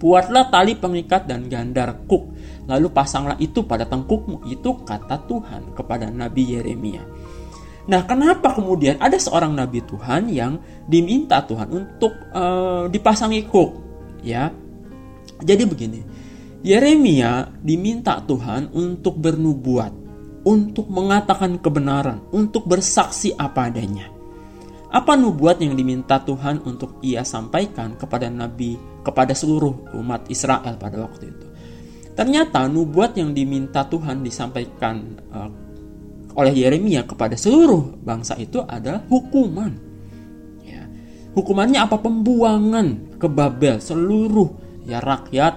Buatlah 0.00 0.48
tali 0.48 0.72
pengikat 0.72 1.28
dan 1.28 1.52
gandar 1.52 2.08
kuk, 2.08 2.32
lalu 2.64 2.88
pasanglah 2.88 3.36
itu 3.36 3.60
pada 3.68 3.84
tengkukmu. 3.84 4.48
Itu 4.48 4.80
kata 4.88 5.28
Tuhan 5.28 5.76
kepada 5.76 6.08
Nabi 6.08 6.56
Yeremia. 6.56 7.04
Nah, 7.92 8.08
kenapa 8.08 8.56
kemudian 8.56 8.96
ada 9.04 9.20
seorang 9.20 9.52
nabi 9.52 9.84
Tuhan 9.84 10.32
yang 10.32 10.56
diminta 10.88 11.44
Tuhan 11.44 11.68
untuk 11.68 12.16
uh, 12.32 12.88
dipasangi 12.88 13.44
kuk, 13.52 13.70
ya? 14.24 14.48
Jadi 15.44 15.62
begini, 15.68 16.00
Yeremia 16.64 17.52
diminta 17.60 18.16
Tuhan 18.24 18.72
untuk 18.72 19.20
bernubuat, 19.20 19.92
untuk 20.48 20.88
mengatakan 20.88 21.60
kebenaran, 21.60 22.24
untuk 22.32 22.64
bersaksi 22.64 23.36
apa 23.36 23.68
adanya. 23.68 24.17
Apa 24.88 25.20
nubuat 25.20 25.60
yang 25.60 25.76
diminta 25.76 26.16
Tuhan 26.24 26.64
untuk 26.64 26.96
ia 27.04 27.20
sampaikan 27.20 28.00
kepada 28.00 28.32
nabi, 28.32 28.80
kepada 29.04 29.36
seluruh 29.36 29.92
umat 30.00 30.32
Israel 30.32 30.80
pada 30.80 31.04
waktu 31.04 31.28
itu? 31.28 31.46
Ternyata 32.16 32.64
nubuat 32.66 33.14
yang 33.14 33.36
diminta 33.36 33.84
Tuhan 33.84 34.24
disampaikan 34.24 34.96
uh, 35.28 35.50
oleh 36.34 36.54
Yeremia 36.56 37.04
kepada 37.04 37.36
seluruh 37.36 38.00
bangsa 38.00 38.34
itu 38.40 38.64
adalah 38.64 39.04
hukuman. 39.06 39.72
Ya. 40.64 40.88
Hukumannya 41.36 41.84
apa? 41.84 42.00
Pembuangan 42.00 43.18
ke 43.20 43.28
Babel 43.28 43.78
seluruh 43.84 44.50
ya 44.88 45.04
rakyat 45.04 45.54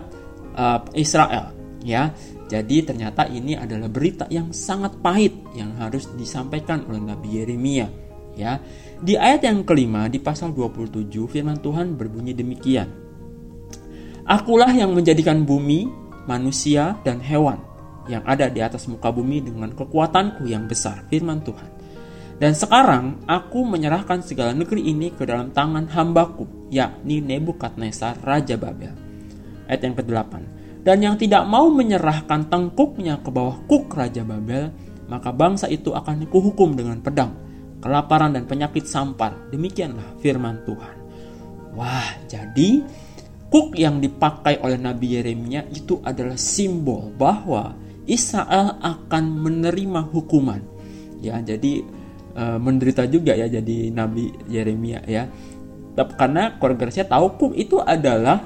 uh, 0.60 0.84
Israel. 0.94 1.56
Ya, 1.82 2.14
jadi 2.46 2.86
ternyata 2.86 3.26
ini 3.26 3.58
adalah 3.58 3.90
berita 3.90 4.30
yang 4.30 4.54
sangat 4.54 5.00
pahit 5.02 5.34
yang 5.58 5.74
harus 5.82 6.06
disampaikan 6.14 6.86
oleh 6.86 7.02
Nabi 7.02 7.42
Yeremia. 7.42 8.01
Ya, 8.32 8.64
di 9.04 9.20
ayat 9.20 9.44
yang 9.44 9.68
kelima 9.68 10.08
di 10.08 10.16
pasal 10.16 10.56
27 10.56 11.28
firman 11.28 11.60
Tuhan 11.60 12.00
berbunyi 12.00 12.32
demikian. 12.32 12.88
Akulah 14.24 14.72
yang 14.72 14.96
menjadikan 14.96 15.44
bumi, 15.44 15.92
manusia, 16.30 16.96
dan 17.04 17.20
hewan 17.20 17.60
yang 18.10 18.24
ada 18.26 18.50
di 18.50 18.64
atas 18.64 18.88
muka 18.90 19.14
bumi 19.14 19.44
dengan 19.46 19.76
kekuatanku 19.76 20.48
yang 20.50 20.66
besar, 20.66 21.06
firman 21.12 21.44
Tuhan. 21.44 21.70
Dan 22.42 22.58
sekarang 22.58 23.22
aku 23.30 23.62
menyerahkan 23.62 24.26
segala 24.26 24.58
negeri 24.58 24.90
ini 24.90 25.14
ke 25.14 25.30
dalam 25.30 25.54
tangan 25.54 25.86
hambaku, 25.94 26.74
yakni 26.74 27.22
Nebukadnezar, 27.22 28.18
Raja 28.26 28.58
Babel. 28.58 28.98
Ayat 29.70 29.82
yang 29.86 29.94
ke-8. 29.94 30.34
Dan 30.82 30.98
yang 31.06 31.16
tidak 31.22 31.46
mau 31.46 31.70
menyerahkan 31.70 32.50
tengkuknya 32.50 33.22
ke 33.22 33.30
bawah 33.30 33.62
kuk 33.70 33.94
Raja 33.94 34.26
Babel, 34.26 34.74
maka 35.06 35.30
bangsa 35.30 35.70
itu 35.70 35.94
akan 35.94 36.26
dikuhukum 36.26 36.74
dengan 36.74 36.98
pedang, 36.98 37.38
kelaparan 37.82 38.32
dan 38.38 38.46
penyakit 38.46 38.86
sampar. 38.86 39.50
Demikianlah 39.50 40.22
firman 40.22 40.62
Tuhan. 40.64 40.96
Wah, 41.74 42.08
jadi 42.30 42.86
kuk 43.50 43.76
yang 43.76 44.00
dipakai 44.00 44.62
oleh 44.62 44.78
Nabi 44.78 45.18
Yeremia 45.20 45.66
itu 45.74 46.00
adalah 46.06 46.38
simbol 46.38 47.12
bahwa 47.18 47.74
Israel 48.06 48.80
akan 48.80 49.24
menerima 49.42 50.08
hukuman. 50.14 50.62
Ya, 51.20 51.42
jadi 51.42 51.82
e, 52.38 52.44
menderita 52.62 53.10
juga 53.10 53.34
ya 53.34 53.50
jadi 53.50 53.90
Nabi 53.92 54.30
Yeremia 54.48 55.02
ya. 55.10 55.26
Karena 55.98 56.56
keluarga 56.56 56.88
tahu 56.88 57.28
kuk 57.36 57.54
itu 57.58 57.82
adalah 57.82 58.40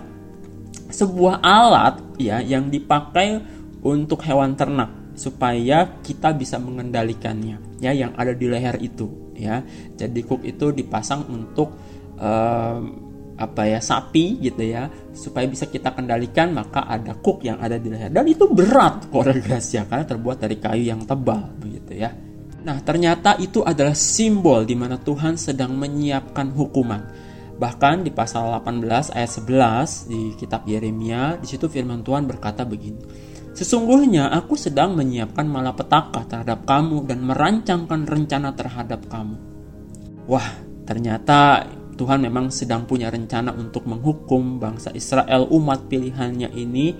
sebuah 0.90 1.44
alat 1.44 2.02
ya 2.18 2.42
yang 2.42 2.72
dipakai 2.72 3.42
untuk 3.86 4.26
hewan 4.26 4.58
ternak 4.58 4.90
supaya 5.16 6.02
kita 6.04 6.36
bisa 6.36 6.60
mengendalikannya 6.60 7.80
ya 7.80 7.92
yang 7.96 8.12
ada 8.20 8.36
di 8.36 8.46
leher 8.52 8.76
itu 8.84 9.25
ya. 9.36 9.62
Jadi 9.94 10.20
kuk 10.24 10.42
itu 10.48 10.72
dipasang 10.72 11.28
untuk 11.30 11.76
um, 12.18 12.82
apa 13.36 13.68
ya 13.68 13.80
sapi 13.84 14.40
gitu 14.40 14.64
ya. 14.64 14.88
Supaya 15.12 15.46
bisa 15.46 15.68
kita 15.68 15.92
kendalikan 15.92 16.56
maka 16.56 16.88
ada 16.88 17.14
kuk 17.20 17.44
yang 17.44 17.60
ada 17.60 17.76
di 17.76 17.92
leher. 17.92 18.10
Dan 18.10 18.26
itu 18.26 18.48
berat 18.50 19.12
koregrasi 19.12 19.84
karena 19.86 20.06
terbuat 20.08 20.42
dari 20.42 20.58
kayu 20.58 20.90
yang 20.90 21.04
tebal 21.04 21.52
begitu 21.60 21.96
ya. 22.00 22.10
Nah 22.66 22.82
ternyata 22.82 23.38
itu 23.38 23.62
adalah 23.62 23.94
simbol 23.94 24.66
di 24.66 24.74
mana 24.74 24.98
Tuhan 24.98 25.38
sedang 25.38 25.78
menyiapkan 25.78 26.50
hukuman. 26.56 27.02
Bahkan 27.56 28.04
di 28.04 28.12
pasal 28.12 28.52
18 28.52 29.16
ayat 29.16 29.32
11 29.32 30.12
di 30.12 30.22
kitab 30.36 30.68
Yeremia 30.68 31.40
di 31.40 31.48
situ 31.48 31.72
firman 31.72 32.04
Tuhan 32.04 32.28
berkata 32.28 32.68
begini 32.68 33.35
Sesungguhnya 33.56 34.36
aku 34.36 34.60
sedang 34.60 35.00
menyiapkan 35.00 35.48
malapetaka 35.48 36.28
terhadap 36.28 36.68
kamu 36.68 37.08
dan 37.08 37.24
merancangkan 37.24 38.04
rencana 38.04 38.52
terhadap 38.52 39.08
kamu. 39.08 39.40
Wah, 40.28 40.60
ternyata 40.84 41.64
Tuhan 41.96 42.28
memang 42.28 42.52
sedang 42.52 42.84
punya 42.84 43.08
rencana 43.08 43.56
untuk 43.56 43.88
menghukum 43.88 44.60
bangsa 44.60 44.92
Israel 44.92 45.48
umat 45.48 45.88
pilihannya 45.88 46.52
ini 46.52 46.92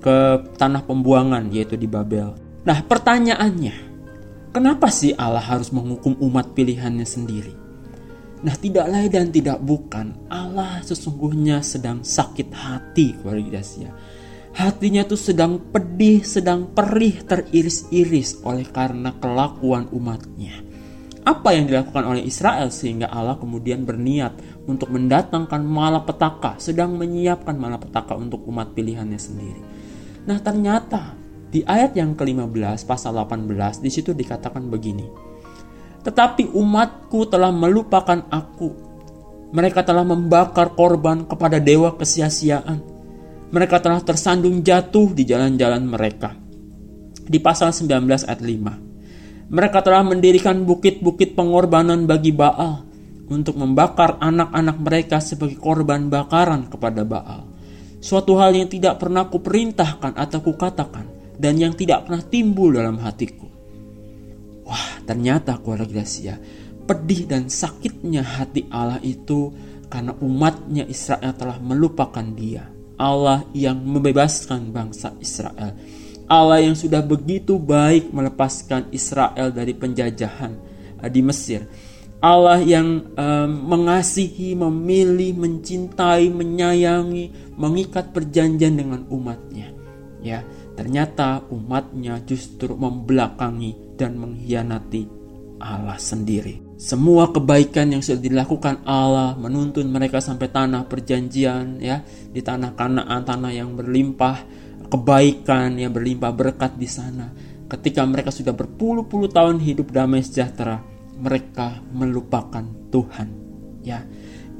ke 0.00 0.48
tanah 0.56 0.88
pembuangan 0.88 1.52
yaitu 1.52 1.76
di 1.76 1.84
Babel. 1.84 2.32
Nah, 2.64 2.78
pertanyaannya, 2.88 3.76
kenapa 4.56 4.88
sih 4.88 5.12
Allah 5.12 5.44
harus 5.44 5.68
menghukum 5.68 6.16
umat 6.24 6.56
pilihannya 6.56 7.04
sendiri? 7.04 7.52
Nah, 8.38 8.54
tidak 8.56 8.88
lain 8.88 9.10
dan 9.12 9.28
tidak 9.28 9.58
bukan 9.60 10.14
Allah 10.32 10.80
sesungguhnya 10.80 11.60
sedang 11.60 12.00
sakit 12.00 12.48
hati 12.54 13.18
kepada 13.20 13.40
Gracia. 13.44 13.90
Hatinya 14.58 15.06
itu 15.06 15.14
sedang 15.14 15.62
pedih, 15.70 16.26
sedang 16.26 16.66
perih, 16.74 17.22
teriris-iris 17.22 18.42
oleh 18.42 18.66
karena 18.66 19.14
kelakuan 19.22 19.86
umatnya 19.94 20.68
apa 21.28 21.52
yang 21.52 21.68
dilakukan 21.68 22.08
oleh 22.08 22.24
Israel 22.24 22.72
sehingga 22.72 23.12
Allah 23.12 23.36
kemudian 23.36 23.84
berniat 23.84 24.64
untuk 24.64 24.88
mendatangkan 24.88 25.60
malapetaka, 25.60 26.56
sedang 26.56 26.96
menyiapkan 26.96 27.52
malapetaka 27.52 28.16
untuk 28.16 28.48
umat 28.48 28.72
pilihannya 28.72 29.20
sendiri. 29.20 29.60
Nah, 30.24 30.40
ternyata 30.40 31.12
di 31.52 31.60
ayat 31.68 31.92
yang 31.92 32.16
ke-15 32.16 32.88
pasal 32.88 33.20
18 33.20 33.84
di 33.84 33.92
situ 33.92 34.16
dikatakan 34.16 34.72
begini. 34.72 35.04
Tetapi 36.00 36.56
umatku 36.56 37.28
telah 37.28 37.52
melupakan 37.52 38.24
aku. 38.32 38.88
Mereka 39.52 39.84
telah 39.84 40.04
membakar 40.08 40.72
korban 40.72 41.28
kepada 41.28 41.60
dewa 41.60 41.92
kesia-siaan. 41.92 42.97
Mereka 43.48 43.80
telah 43.80 44.04
tersandung 44.04 44.60
jatuh 44.60 45.16
di 45.16 45.24
jalan-jalan 45.24 45.80
mereka. 45.88 46.36
Di 47.24 47.40
pasal 47.40 47.72
19 47.72 48.28
ayat 48.28 48.40
5. 48.44 49.48
Mereka 49.48 49.78
telah 49.80 50.04
mendirikan 50.04 50.68
bukit-bukit 50.68 51.32
pengorbanan 51.32 52.04
bagi 52.04 52.28
Baal 52.36 52.84
untuk 53.32 53.56
membakar 53.56 54.20
anak-anak 54.20 54.76
mereka 54.76 55.16
sebagai 55.24 55.56
korban 55.56 56.12
bakaran 56.12 56.68
kepada 56.68 57.08
Baal. 57.08 57.48
Suatu 58.04 58.36
hal 58.36 58.52
yang 58.52 58.68
tidak 58.68 59.00
pernah 59.00 59.24
kuperintahkan 59.32 60.12
atau 60.12 60.44
kukatakan 60.44 61.36
dan 61.40 61.56
yang 61.56 61.72
tidak 61.72 62.04
pernah 62.04 62.20
timbul 62.20 62.76
dalam 62.76 63.00
hatiku. 63.00 63.48
Wah, 64.68 65.00
ternyata 65.08 65.56
keluarga 65.56 65.88
Gracia, 65.88 66.36
pedih 66.84 67.24
dan 67.24 67.48
sakitnya 67.48 68.20
hati 68.20 68.68
Allah 68.68 69.00
itu 69.00 69.56
karena 69.88 70.12
umatnya 70.20 70.84
Israel 70.84 71.32
telah 71.32 71.56
melupakan 71.56 72.28
dia. 72.36 72.76
Allah 72.98 73.46
yang 73.54 73.78
membebaskan 73.80 74.74
bangsa 74.74 75.14
Israel 75.22 75.72
Allah 76.28 76.60
yang 76.60 76.76
sudah 76.76 77.00
begitu 77.00 77.56
baik 77.56 78.12
melepaskan 78.12 78.92
Israel 78.92 79.48
dari 79.48 79.72
penjajahan 79.72 80.52
eh, 81.00 81.08
di 81.08 81.24
Mesir. 81.24 81.64
Allah 82.18 82.60
yang 82.60 83.14
um, 83.14 83.50
mengasihi, 83.72 84.52
memilih, 84.58 85.38
mencintai, 85.38 86.28
menyayangi, 86.28 87.54
mengikat 87.56 88.10
perjanjian 88.10 88.74
dengan 88.74 89.06
umatnya. 89.08 89.70
Ya, 90.18 90.42
ternyata 90.74 91.46
umatnya 91.48 92.18
justru 92.26 92.74
membelakangi 92.74 93.94
dan 93.94 94.18
mengkhianati 94.18 95.06
Allah 95.62 95.94
sendiri. 95.94 96.67
Semua 96.78 97.34
kebaikan 97.34 97.90
yang 97.90 97.98
sudah 97.98 98.22
dilakukan 98.22 98.86
Allah 98.86 99.34
menuntun 99.34 99.90
mereka 99.90 100.22
sampai 100.22 100.46
tanah 100.46 100.86
perjanjian 100.86 101.82
ya, 101.82 102.06
di 102.06 102.38
tanah 102.38 102.78
Kanaan, 102.78 103.26
tanah 103.26 103.50
yang 103.50 103.74
berlimpah 103.74 104.46
kebaikan 104.86 105.74
yang 105.74 105.90
berlimpah 105.90 106.30
berkat 106.30 106.78
di 106.78 106.86
sana. 106.86 107.34
Ketika 107.66 108.06
mereka 108.06 108.30
sudah 108.30 108.54
berpuluh-puluh 108.54 109.26
tahun 109.26 109.58
hidup 109.58 109.90
damai 109.90 110.22
sejahtera, 110.22 110.78
mereka 111.18 111.82
melupakan 111.90 112.62
Tuhan. 112.94 113.28
Ya, 113.82 114.06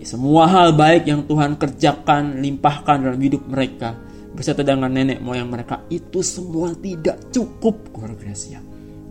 semua 0.03 0.51
hal 0.51 0.75
baik 0.75 1.07
yang 1.07 1.23
Tuhan 1.23 1.55
kerjakan, 1.55 2.43
limpahkan 2.43 2.99
dalam 2.99 3.23
hidup 3.23 3.47
mereka 3.47 3.95
beserta 4.35 4.67
dengan 4.67 4.91
nenek 4.91 5.23
moyang 5.23 5.47
mereka 5.55 5.87
itu 5.87 6.19
semua 6.27 6.75
tidak 6.75 7.31
cukup 7.31 7.95
keluarga. 7.95 8.35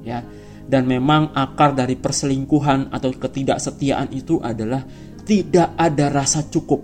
Ya, 0.04 0.20
dan 0.68 0.84
memang 0.84 1.32
akar 1.32 1.72
dari 1.72 1.96
perselingkuhan 1.96 2.92
atau 2.92 3.10
ketidaksetiaan 3.16 4.12
itu 4.12 4.44
adalah 4.44 4.84
tidak 5.24 5.74
ada 5.80 6.12
rasa 6.12 6.44
cukup. 6.48 6.84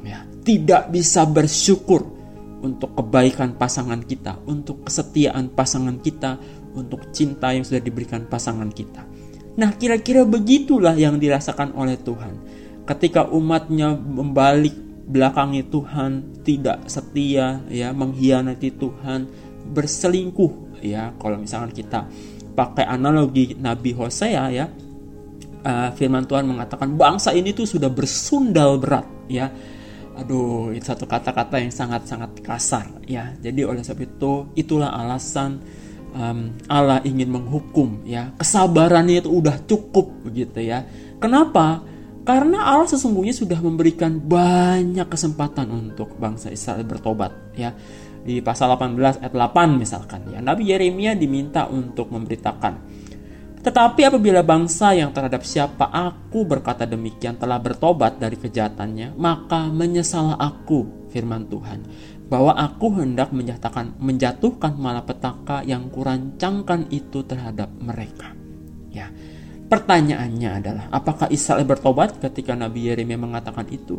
Ya, 0.00 0.24
tidak 0.44 0.88
bisa 0.88 1.28
bersyukur 1.28 2.04
untuk 2.64 2.96
kebaikan 2.96 3.60
pasangan 3.60 4.00
kita, 4.00 4.40
untuk 4.48 4.88
kesetiaan 4.88 5.52
pasangan 5.52 6.00
kita, 6.00 6.40
untuk 6.72 7.12
cinta 7.12 7.52
yang 7.52 7.62
sudah 7.64 7.84
diberikan 7.84 8.24
pasangan 8.24 8.72
kita. 8.72 9.04
Nah, 9.54 9.76
kira-kira 9.76 10.24
begitulah 10.24 10.96
yang 10.96 11.20
dirasakan 11.20 11.76
oleh 11.76 12.00
Tuhan. 12.00 12.34
Ketika 12.88 13.28
umatnya 13.30 13.94
membalik 13.94 14.74
belakangi 15.04 15.68
Tuhan, 15.68 16.42
tidak 16.42 16.88
setia, 16.88 17.60
ya, 17.68 17.92
mengkhianati 17.92 18.68
Tuhan, 18.74 19.28
berselingkuh, 19.70 20.80
ya. 20.84 21.12
Kalau 21.16 21.36
misalkan 21.40 21.72
kita 21.72 22.08
pakai 22.54 22.86
analogi 22.86 23.58
Nabi 23.58 23.90
Hosea, 23.92 24.44
ya, 24.54 24.66
uh, 25.66 25.90
firman 25.92 26.24
Tuhan 26.24 26.46
mengatakan 26.46 26.94
bangsa 26.94 27.34
ini 27.34 27.50
tuh 27.50 27.66
sudah 27.66 27.90
bersundal 27.90 28.78
berat, 28.78 29.06
ya. 29.26 29.50
Aduh 30.14 30.70
itu 30.70 30.86
satu 30.86 31.10
kata-kata 31.10 31.58
yang 31.58 31.74
sangat-sangat 31.74 32.38
kasar 32.38 32.86
ya. 33.02 33.34
Jadi 33.42 33.66
oleh 33.66 33.82
sebab 33.82 34.14
itu 34.14 34.32
itulah 34.54 34.94
alasan 34.94 35.58
um, 36.14 36.54
Allah 36.70 37.02
ingin 37.02 37.34
menghukum 37.34 38.06
ya. 38.06 38.30
Kesabarannya 38.38 39.26
itu 39.26 39.30
udah 39.34 39.58
cukup 39.66 40.06
begitu 40.22 40.62
ya. 40.62 40.86
Kenapa? 41.18 41.82
Karena 42.24 42.62
Allah 42.62 42.88
sesungguhnya 42.88 43.36
sudah 43.36 43.58
memberikan 43.60 44.16
banyak 44.16 45.04
kesempatan 45.10 45.68
untuk 45.68 46.16
bangsa 46.16 46.48
Israel 46.48 46.86
bertobat 46.86 47.34
ya 47.52 47.76
di 48.24 48.40
pasal 48.40 48.72
18 48.72 49.20
ayat 49.20 49.34
8 49.36 49.76
misalkan 49.76 50.32
ya 50.32 50.40
Nabi 50.40 50.72
Yeremia 50.72 51.12
diminta 51.12 51.68
untuk 51.68 52.08
memberitakan 52.08 53.04
tetapi 53.64 54.04
apabila 54.04 54.44
bangsa 54.44 54.92
yang 54.92 55.08
terhadap 55.16 55.40
siapa 55.40 55.88
aku 55.88 56.44
berkata 56.44 56.84
demikian 56.84 57.40
telah 57.40 57.56
bertobat 57.56 58.20
dari 58.20 58.36
kejahatannya, 58.36 59.16
maka 59.16 59.72
menyesal 59.72 60.36
aku, 60.36 61.08
firman 61.08 61.48
Tuhan, 61.48 61.80
bahwa 62.28 62.52
aku 62.52 63.00
hendak 63.00 63.32
menjatuhkan, 63.32 63.96
menjatuhkan 63.96 64.76
malapetaka 64.76 65.64
yang 65.64 65.88
kurancangkan 65.88 66.92
itu 66.92 67.24
terhadap 67.24 67.72
mereka. 67.80 68.36
Ya, 68.92 69.08
pertanyaannya 69.72 70.50
adalah, 70.60 70.84
apakah 70.92 71.32
Israel 71.32 71.64
bertobat 71.64 72.20
ketika 72.20 72.52
Nabi 72.52 72.92
Yeremia 72.92 73.16
mengatakan 73.16 73.64
itu? 73.72 73.96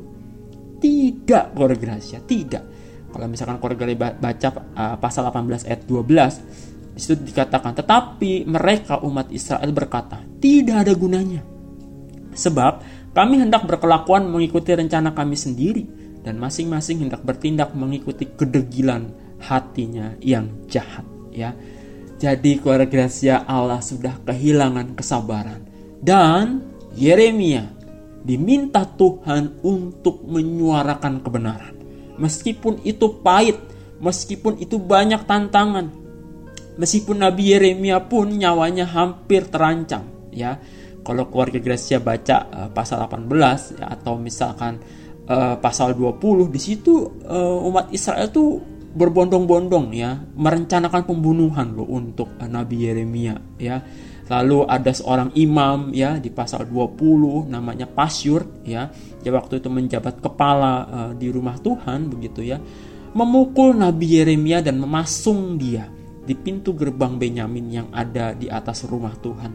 Tidak, 0.77 1.57
keluarga 1.57 1.97
tidak. 2.21 2.84
Kalau 3.15 3.32
misalkan 3.32 3.56
keluarga 3.63 4.12
baca 4.19 4.49
uh, 4.75 4.95
pasal 4.99 5.32
18 5.32 5.71
ayat 5.71 5.82
12, 5.88 6.95
di 6.95 6.99
situ 6.99 7.15
dikatakan, 7.15 7.71
tetapi 7.71 8.43
mereka 8.43 8.99
umat 9.08 9.32
Israel 9.32 9.71
berkata, 9.71 10.19
tidak 10.43 10.84
ada 10.84 10.91
gunanya. 10.91 11.39
Sebab 12.36 12.84
kami 13.15 13.39
hendak 13.39 13.63
berkelakuan 13.63 14.28
mengikuti 14.28 14.75
rencana 14.75 15.15
kami 15.15 15.39
sendiri 15.39 15.88
dan 16.28 16.36
masing-masing 16.36 17.08
hendak 17.08 17.23
bertindak 17.23 17.71
mengikuti 17.71 18.28
kedegilan 18.28 19.15
hatinya 19.39 20.19
yang 20.19 20.51
jahat. 20.67 21.08
Ya, 21.32 21.56
jadi 22.19 22.60
keluarga 22.60 22.88
Gracia 22.88 23.47
Allah 23.47 23.80
sudah 23.84 24.19
kehilangan 24.28 24.95
kesabaran 24.95 25.63
dan 25.99 26.63
Yeremia 26.95 27.67
diminta 28.23 28.88
Tuhan 28.88 29.60
untuk 29.62 30.23
menyuarakan 30.23 31.19
kebenaran. 31.19 31.74
Meskipun 32.15 32.82
itu 32.88 33.19
pahit, 33.19 33.60
meskipun 33.99 34.60
itu 34.60 34.80
banyak 34.80 35.23
tantangan, 35.28 36.06
Meskipun 36.75 37.23
Nabi 37.23 37.56
Yeremia 37.56 38.04
pun 38.04 38.36
nyawanya 38.36 38.84
hampir 38.84 39.47
terancam 39.47 40.28
ya. 40.36 40.60
Kalau 41.06 41.30
keluarga 41.30 41.62
Gracia 41.62 42.01
baca 42.01 42.49
uh, 42.49 42.69
pasal 42.73 43.06
18 43.06 43.80
ya, 43.80 43.93
atau 43.93 44.17
misalkan 44.17 44.82
uh, 45.30 45.56
pasal 45.62 45.93
20 45.93 46.49
di 46.49 46.60
situ 46.60 47.21
uh, 47.30 47.67
umat 47.69 47.93
Israel 47.93 48.28
tuh 48.34 48.60
berbondong-bondong 48.95 49.91
ya 49.91 50.15
merencanakan 50.15 51.04
pembunuhan 51.04 51.75
loh 51.75 51.88
untuk 51.88 52.36
Nabi 52.43 52.89
Yeremia 52.89 53.36
ya. 53.56 53.80
Lalu 54.25 54.65
ada 54.65 54.89
seorang 54.89 55.29
imam 55.38 55.93
ya 55.93 56.17
di 56.17 56.33
pasal 56.33 56.65
20 56.65 57.45
namanya 57.45 57.85
Pasyur 57.85 58.65
ya. 58.65 58.89
Dia 59.21 59.31
waktu 59.33 59.61
itu 59.61 59.69
menjabat 59.69 60.17
kepala 60.17 60.73
uh, 60.85 61.11
di 61.13 61.29
rumah 61.29 61.61
Tuhan 61.61 62.09
begitu 62.09 62.41
ya. 62.41 62.57
Memukul 63.15 63.77
Nabi 63.77 64.19
Yeremia 64.19 64.65
dan 64.65 64.81
memasung 64.81 65.61
dia 65.61 65.88
di 66.25 66.33
pintu 66.33 66.73
gerbang 66.73 67.21
Benyamin 67.21 67.65
yang 67.69 67.88
ada 67.93 68.33
di 68.33 68.49
atas 68.49 68.89
rumah 68.89 69.13
Tuhan. 69.13 69.51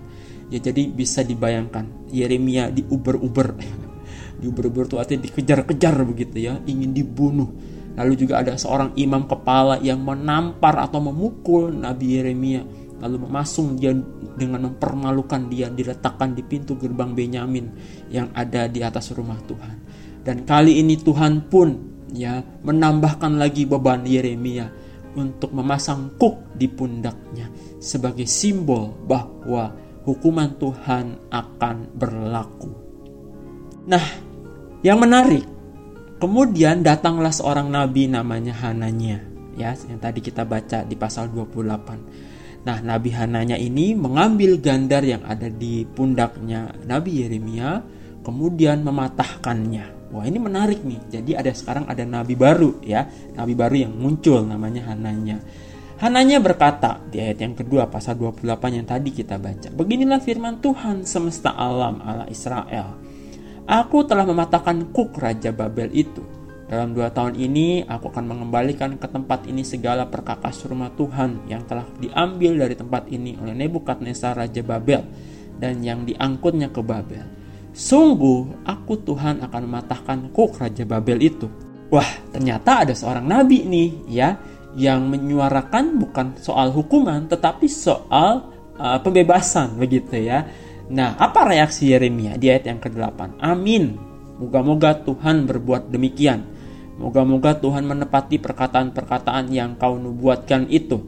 Ya 0.55 0.63
jadi 0.63 0.87
bisa 0.87 1.27
dibayangkan 1.27 2.15
Yeremia 2.15 2.71
di 2.71 2.87
uber-uber. 2.87 3.49
di 4.41 4.47
uber-uber 4.47 4.87
itu 4.87 4.97
artinya 5.03 5.27
dikejar-kejar 5.27 5.95
begitu 6.07 6.47
ya, 6.47 6.63
ingin 6.65 6.95
dibunuh. 6.95 7.51
Lalu 7.99 8.15
juga 8.15 8.39
ada 8.39 8.55
seorang 8.55 8.95
imam 8.95 9.27
kepala 9.27 9.83
yang 9.83 9.99
menampar 9.99 10.79
atau 10.79 11.03
memukul 11.03 11.75
Nabi 11.75 12.17
Yeremia 12.17 12.63
lalu 13.01 13.27
memasung 13.27 13.75
dia 13.81 13.97
dengan 14.37 14.71
mempermalukan 14.71 15.49
dia 15.49 15.73
diletakkan 15.73 16.37
di 16.37 16.45
pintu 16.45 16.77
gerbang 16.77 17.17
Benyamin 17.17 17.67
yang 18.13 18.29
ada 18.37 18.69
di 18.69 18.85
atas 18.85 19.11
rumah 19.17 19.41
Tuhan. 19.45 19.77
Dan 20.21 20.45
kali 20.45 20.79
ini 20.85 21.01
Tuhan 21.01 21.49
pun 21.49 21.69
ya 22.13 22.45
menambahkan 22.45 23.41
lagi 23.41 23.65
beban 23.65 24.05
Yeremia 24.05 24.69
untuk 25.17 25.51
memasang 25.57 26.15
kuk 26.21 26.55
di 26.55 26.71
pundaknya 26.71 27.51
sebagai 27.81 28.29
simbol 28.29 28.95
bahwa 29.09 29.75
hukuman 30.05 30.55
Tuhan 30.61 31.33
akan 31.33 31.77
berlaku. 31.97 32.73
Nah, 33.89 34.05
yang 34.85 35.01
menarik, 35.01 35.45
kemudian 36.21 36.85
datanglah 36.85 37.33
seorang 37.33 37.73
nabi 37.73 38.07
namanya 38.07 38.55
Hananya, 38.61 39.25
ya, 39.57 39.73
yang 39.89 39.99
tadi 39.99 40.21
kita 40.21 40.45
baca 40.45 40.85
di 40.85 40.95
pasal 40.95 41.33
28. 41.33 42.40
Nah, 42.61 42.79
Nabi 42.85 43.11
Hananya 43.17 43.57
ini 43.57 43.97
mengambil 43.97 44.61
gandar 44.61 45.01
yang 45.01 45.25
ada 45.25 45.49
di 45.49 45.89
pundaknya 45.89 46.77
Nabi 46.85 47.25
Yeremia, 47.25 47.81
kemudian 48.21 48.85
mematahkannya. 48.85 50.13
Wah, 50.13 50.27
ini 50.27 50.43
menarik 50.43 50.83
nih. 50.83 51.01
Jadi 51.09 51.39
ada 51.39 51.55
sekarang 51.55 51.87
ada 51.87 52.03
nabi 52.03 52.35
baru 52.35 52.83
ya, 52.83 53.07
nabi 53.39 53.55
baru 53.55 53.87
yang 53.87 53.95
muncul 53.95 54.43
namanya 54.43 54.91
Hananya. 54.91 55.39
Hananya 56.01 56.41
berkata 56.41 56.99
di 57.13 57.21
ayat 57.21 57.45
yang 57.45 57.55
kedua 57.55 57.85
pasal 57.87 58.17
28 58.17 58.43
yang 58.73 58.89
tadi 58.89 59.13
kita 59.13 59.37
baca. 59.37 59.69
Beginilah 59.69 60.19
firman 60.19 60.59
Tuhan 60.59 61.05
semesta 61.05 61.53
alam 61.55 62.01
ala 62.01 62.25
Israel. 62.27 62.97
Aku 63.69 64.03
telah 64.03 64.25
mematahkan 64.27 64.91
kuk 64.91 65.15
Raja 65.21 65.53
Babel 65.55 65.93
itu. 65.95 66.40
Dalam 66.71 66.95
dua 66.95 67.11
tahun 67.11 67.35
ini 67.35 67.83
aku 67.83 68.15
akan 68.15 68.31
mengembalikan 68.31 68.95
ke 68.95 69.11
tempat 69.11 69.43
ini 69.51 69.67
segala 69.67 70.07
perkakas 70.07 70.63
rumah 70.71 70.95
Tuhan 70.95 71.51
yang 71.51 71.67
telah 71.67 71.83
diambil 71.99 72.63
dari 72.63 72.79
tempat 72.79 73.11
ini 73.11 73.35
oleh 73.43 73.59
Nebukadnezar 73.59 74.39
Raja 74.39 74.63
Babel 74.63 75.03
dan 75.59 75.83
yang 75.83 76.07
diangkutnya 76.07 76.71
ke 76.71 76.79
Babel. 76.79 77.27
Sungguh 77.75 78.63
aku 78.63 79.03
Tuhan 79.03 79.43
akan 79.43 79.61
mematahkan 79.67 80.19
kuk 80.31 80.63
Raja 80.63 80.87
Babel 80.87 81.19
itu. 81.19 81.51
Wah, 81.91 82.07
ternyata 82.31 82.87
ada 82.87 82.95
seorang 82.95 83.27
nabi 83.27 83.67
nih 83.67 83.91
ya 84.07 84.39
yang 84.79 85.11
menyuarakan 85.11 85.99
bukan 85.99 86.39
soal 86.39 86.71
hukuman 86.71 87.27
tetapi 87.27 87.67
soal 87.67 88.47
uh, 88.79 88.99
pembebasan 89.03 89.75
begitu 89.75 90.23
ya. 90.23 90.47
Nah, 90.87 91.19
apa 91.19 91.51
reaksi 91.51 91.91
Yeremia 91.91 92.39
di 92.39 92.47
ayat 92.47 92.71
yang 92.71 92.79
ke-8? 92.79 93.43
Amin. 93.43 93.99
Moga-moga 94.39 94.95
Tuhan 95.03 95.51
berbuat 95.51 95.91
demikian. 95.91 96.60
Moga-moga 97.01 97.57
Tuhan 97.57 97.89
menepati 97.89 98.37
perkataan-perkataan 98.37 99.49
yang 99.49 99.81
kau 99.81 99.97
nubuatkan 99.97 100.69
itu. 100.69 101.01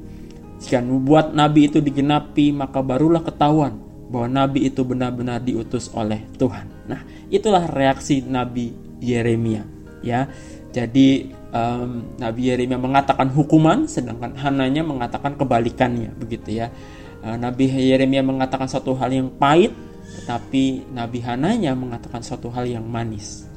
Jika 0.65 0.81
nubuat 0.81 1.37
nabi 1.37 1.69
itu 1.69 1.85
digenapi, 1.85 2.49
maka 2.57 2.81
barulah 2.81 3.21
ketahuan 3.21 3.77
bahwa 4.09 4.29
nabi 4.33 4.73
itu 4.73 4.81
benar-benar 4.89 5.45
diutus 5.45 5.93
oleh 5.93 6.25
Tuhan. 6.41 6.89
Nah, 6.89 7.05
itulah 7.29 7.69
reaksi 7.69 8.25
nabi 8.25 8.73
Yeremia, 9.03 9.69
ya. 10.01 10.31
Jadi 10.73 11.29
um, 11.53 12.17
Nabi 12.17 12.49
Yeremia 12.49 12.81
mengatakan 12.81 13.29
hukuman, 13.29 13.85
sedangkan 13.85 14.33
Hananya 14.41 14.81
mengatakan 14.81 15.37
kebalikannya, 15.37 16.17
begitu 16.17 16.65
ya. 16.65 16.73
Uh, 17.21 17.37
Nabi 17.37 17.69
Yeremia 17.69 18.25
mengatakan 18.25 18.71
satu 18.71 18.97
hal 18.97 19.13
yang 19.13 19.29
pahit, 19.37 19.77
tetapi 20.23 20.89
Nabi 20.97 21.21
Hananya 21.21 21.77
mengatakan 21.77 22.25
suatu 22.25 22.49
hal 22.49 22.65
yang 22.65 22.89
manis. 22.89 23.52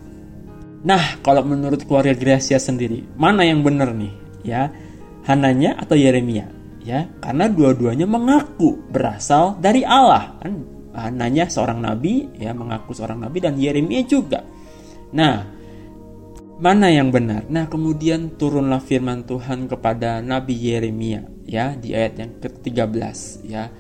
Nah, 0.86 1.18
kalau 1.26 1.42
menurut 1.42 1.82
keluarga 1.90 2.14
Gracia 2.14 2.62
sendiri, 2.62 3.02
mana 3.18 3.42
yang 3.42 3.66
benar 3.66 3.90
nih? 3.90 4.14
Ya, 4.46 4.70
Hananya 5.26 5.82
atau 5.82 5.98
Yeremia? 5.98 6.46
Ya, 6.86 7.10
karena 7.18 7.50
dua-duanya 7.50 8.06
mengaku 8.06 8.78
berasal 8.94 9.58
dari 9.58 9.82
Allah. 9.82 10.38
Kan 10.38 10.62
Hananya 10.94 11.50
seorang 11.50 11.82
nabi, 11.82 12.30
ya 12.38 12.54
mengaku 12.54 12.94
seorang 12.94 13.26
nabi 13.26 13.42
dan 13.42 13.58
Yeremia 13.58 14.06
juga. 14.06 14.46
Nah, 15.18 15.42
mana 16.62 16.88
yang 16.94 17.10
benar. 17.10 17.50
Nah, 17.50 17.66
kemudian 17.66 18.38
turunlah 18.38 18.80
firman 18.80 19.26
Tuhan 19.26 19.68
kepada 19.68 20.22
Nabi 20.22 20.56
Yeremia 20.56 21.26
ya 21.46 21.76
di 21.76 21.92
ayat 21.92 22.14
yang 22.22 22.32
ke-13 22.40 23.18
ya. 23.50 23.74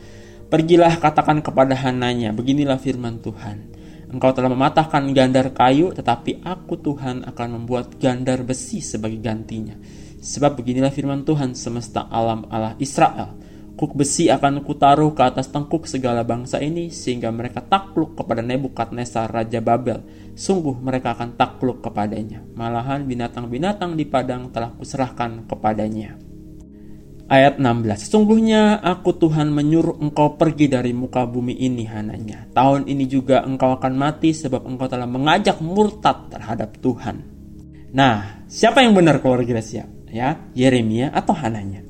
Pergilah 0.45 1.01
katakan 1.01 1.41
kepada 1.41 1.73
Hananya, 1.73 2.33
beginilah 2.33 2.77
firman 2.77 3.21
Tuhan. 3.21 3.74
Engkau 4.15 4.32
telah 4.32 4.47
mematahkan 4.47 5.12
gandar 5.12 5.51
kayu, 5.51 5.91
tetapi 5.91 6.39
aku 6.39 6.80
Tuhan 6.80 7.28
akan 7.28 7.47
membuat 7.60 7.99
gandar 7.99 8.47
besi 8.47 8.80
sebagai 8.80 9.19
gantinya. 9.19 9.75
Sebab 10.23 10.56
beginilah 10.56 10.88
firman 10.95 11.28
Tuhan 11.28 11.51
semesta 11.51 12.08
alam 12.08 12.47
Allah 12.47 12.80
Israel. 12.80 13.36
Kuk 13.75 13.91
besi 13.91 14.32
akan 14.32 14.63
kutaruh 14.63 15.12
ke 15.12 15.19
atas 15.19 15.51
tengkuk 15.51 15.84
segala 15.84 16.23
bangsa 16.23 16.63
ini 16.63 16.95
sehingga 16.95 17.28
mereka 17.28 17.60
takluk 17.60 18.15
kepada 18.15 18.39
Nebukadnezar 18.39 19.28
Raja 19.28 19.60
Babel. 19.60 19.99
Sungguh 20.32 20.80
mereka 20.80 21.12
akan 21.12 21.36
takluk 21.36 21.84
kepadanya. 21.84 22.39
Malahan 22.56 23.04
binatang-binatang 23.04 23.99
di 23.99 24.08
padang 24.08 24.47
telah 24.47 24.71
kuserahkan 24.80 25.43
kepadanya. 25.43 26.24
Ayat 27.25 27.57
16 27.57 28.05
Sesungguhnya 28.05 28.77
aku 28.85 29.17
Tuhan 29.17 29.49
menyuruh 29.49 29.97
engkau 29.97 30.38
pergi 30.38 30.69
dari 30.69 30.93
muka 30.93 31.25
bumi 31.25 31.57
ini 31.57 31.89
hananya 31.89 32.45
Tahun 32.53 32.85
ini 32.85 33.09
juga 33.09 33.41
engkau 33.41 33.73
akan 33.73 33.93
mati 33.97 34.29
sebab 34.29 34.61
engkau 34.61 34.85
telah 34.85 35.09
mengajak 35.09 35.57
murtad 35.57 36.29
terhadap 36.29 36.77
Tuhan 36.77 37.25
Nah 37.95 38.45
siapa 38.45 38.85
yang 38.85 38.93
benar 38.93 39.23
keluarga 39.23 39.57
Gracia? 39.57 39.89
Ya, 40.11 40.47
Yeremia 40.55 41.11
atau 41.11 41.35
Hananya? 41.35 41.83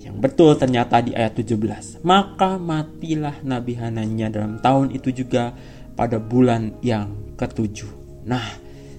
Yang 0.00 0.16
betul 0.20 0.52
ternyata 0.60 1.00
di 1.00 1.16
ayat 1.16 1.32
17. 1.36 2.04
Maka 2.04 2.60
matilah 2.60 3.40
Nabi 3.40 3.72
Hananya 3.76 4.28
dalam 4.32 4.60
tahun 4.60 4.92
itu 4.92 5.12
juga 5.12 5.52
pada 5.96 6.20
bulan 6.20 6.76
yang 6.84 7.36
ketujuh. 7.40 8.22
Nah, 8.28 8.44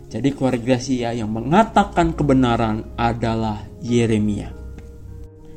jadi 0.10 0.30
keluarga 0.34 0.78
Sia 0.82 1.13
yang 1.13 1.30
mengatakan 1.30 2.13
kebenaran 2.13 2.98
adalah 2.98 3.65
Yeremia. 3.86 4.64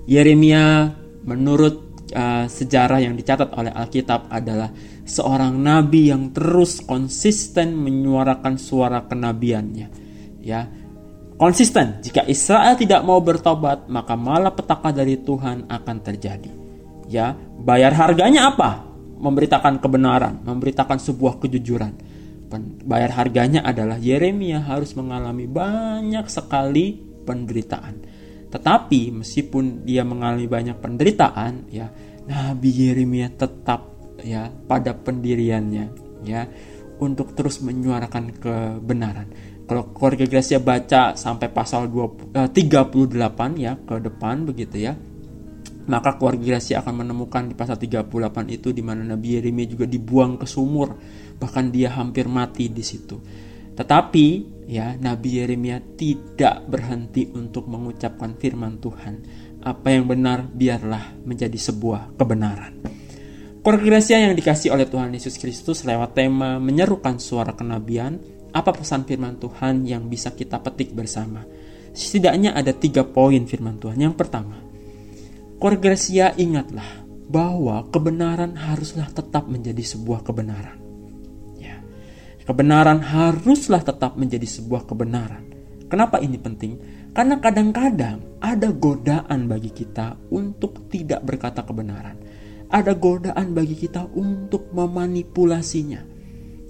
Yeremia 0.08 0.88
menurut 1.28 2.08
uh, 2.16 2.48
sejarah 2.48 3.04
yang 3.04 3.12
dicatat 3.12 3.52
oleh 3.52 3.68
Alkitab 3.68 4.32
adalah 4.32 4.72
seorang 5.04 5.52
nabi 5.60 6.08
yang 6.08 6.32
terus 6.32 6.80
konsisten 6.80 7.76
menyuarakan 7.76 8.56
suara 8.56 9.04
kenabiannya. 9.04 9.88
Ya, 10.40 10.64
Konsisten, 11.38 12.02
jika 12.02 12.26
Israel 12.26 12.74
tidak 12.74 13.06
mau 13.06 13.22
bertobat, 13.22 13.86
maka 13.86 14.18
malah 14.18 14.50
petaka 14.50 14.90
dari 14.90 15.22
Tuhan 15.22 15.70
akan 15.70 15.96
terjadi. 16.02 16.50
Ya, 17.06 17.38
bayar 17.62 17.94
harganya 17.94 18.50
apa? 18.50 18.82
Memberitakan 19.22 19.78
kebenaran, 19.78 20.42
memberitakan 20.42 20.98
sebuah 20.98 21.38
kejujuran. 21.38 21.94
Bayar 22.82 23.14
harganya 23.14 23.62
adalah 23.62 24.02
Yeremia 24.02 24.66
harus 24.66 24.98
mengalami 24.98 25.46
banyak 25.46 26.26
sekali 26.26 26.98
penderitaan. 27.22 28.17
Tetapi 28.48 29.12
meskipun 29.12 29.84
dia 29.84 30.02
mengalami 30.02 30.48
banyak 30.48 30.76
penderitaan, 30.80 31.68
ya 31.68 31.92
Nabi 32.28 32.70
Yeremia 32.72 33.28
tetap 33.32 33.92
ya 34.24 34.48
pada 34.48 34.96
pendiriannya, 34.96 35.84
ya 36.24 36.48
untuk 36.98 37.36
terus 37.36 37.60
menyuarakan 37.60 38.24
kebenaran. 38.40 39.28
Kalau 39.68 39.92
keluarga 39.92 40.24
Gracia 40.24 40.58
baca 40.58 41.12
sampai 41.12 41.52
pasal 41.52 41.92
20, 41.92 42.32
eh, 42.32 42.48
38 42.48 43.52
ya 43.60 43.76
ke 43.76 44.00
depan 44.00 44.48
begitu 44.48 44.80
ya 44.80 44.96
maka 45.88 46.20
keluarga 46.20 46.56
Gracia 46.56 46.84
akan 46.84 47.04
menemukan 47.04 47.48
di 47.48 47.56
pasal 47.56 47.80
38 47.80 48.12
itu 48.52 48.76
di 48.76 48.84
mana 48.84 49.08
Nabi 49.08 49.40
Yeremia 49.40 49.64
juga 49.64 49.88
dibuang 49.88 50.36
ke 50.36 50.44
sumur. 50.44 50.92
Bahkan 51.40 51.64
dia 51.72 51.96
hampir 51.96 52.28
mati 52.28 52.68
di 52.68 52.84
situ 52.84 53.16
tetapi 53.78 54.26
ya 54.66 54.98
Nabi 54.98 55.38
Yeremia 55.38 55.78
tidak 55.94 56.66
berhenti 56.66 57.30
untuk 57.30 57.70
mengucapkan 57.70 58.34
firman 58.34 58.82
Tuhan 58.82 59.14
apa 59.62 59.88
yang 59.94 60.10
benar 60.10 60.50
biarlah 60.50 61.22
menjadi 61.22 61.56
sebuah 61.56 62.18
kebenaran 62.18 62.98
Gracia 63.76 64.16
yang 64.16 64.32
dikasih 64.32 64.72
oleh 64.72 64.88
Tuhan 64.88 65.12
Yesus 65.12 65.36
Kristus 65.36 65.84
lewat 65.84 66.16
tema 66.16 66.56
menyerukan 66.56 67.20
suara 67.20 67.52
kenabian 67.52 68.16
apa 68.48 68.72
pesan 68.72 69.04
firman 69.04 69.36
Tuhan 69.36 69.84
yang 69.84 70.08
bisa 70.08 70.32
kita 70.32 70.56
petik 70.64 70.96
bersama? 70.96 71.44
Setidaknya 71.92 72.56
ada 72.56 72.72
tiga 72.72 73.04
poin 73.04 73.44
firman 73.44 73.76
Tuhan. 73.76 74.00
Yang 74.00 74.16
pertama, 74.16 74.56
Korgresia 75.60 76.32
ingatlah 76.40 77.04
bahwa 77.28 77.84
kebenaran 77.92 78.56
haruslah 78.56 79.12
tetap 79.12 79.44
menjadi 79.52 79.84
sebuah 79.84 80.24
kebenaran. 80.24 80.87
Kebenaran 82.48 83.04
haruslah 83.04 83.84
tetap 83.84 84.16
menjadi 84.16 84.48
sebuah 84.48 84.88
kebenaran. 84.88 85.44
Kenapa 85.92 86.16
ini 86.24 86.40
penting? 86.40 86.80
Karena 87.12 87.36
kadang-kadang 87.36 88.40
ada 88.40 88.72
godaan 88.72 89.44
bagi 89.44 89.68
kita 89.68 90.16
untuk 90.32 90.88
tidak 90.88 91.20
berkata 91.28 91.60
kebenaran. 91.60 92.16
Ada 92.72 92.96
godaan 92.96 93.52
bagi 93.52 93.76
kita 93.76 94.08
untuk 94.16 94.72
memanipulasinya 94.72 96.18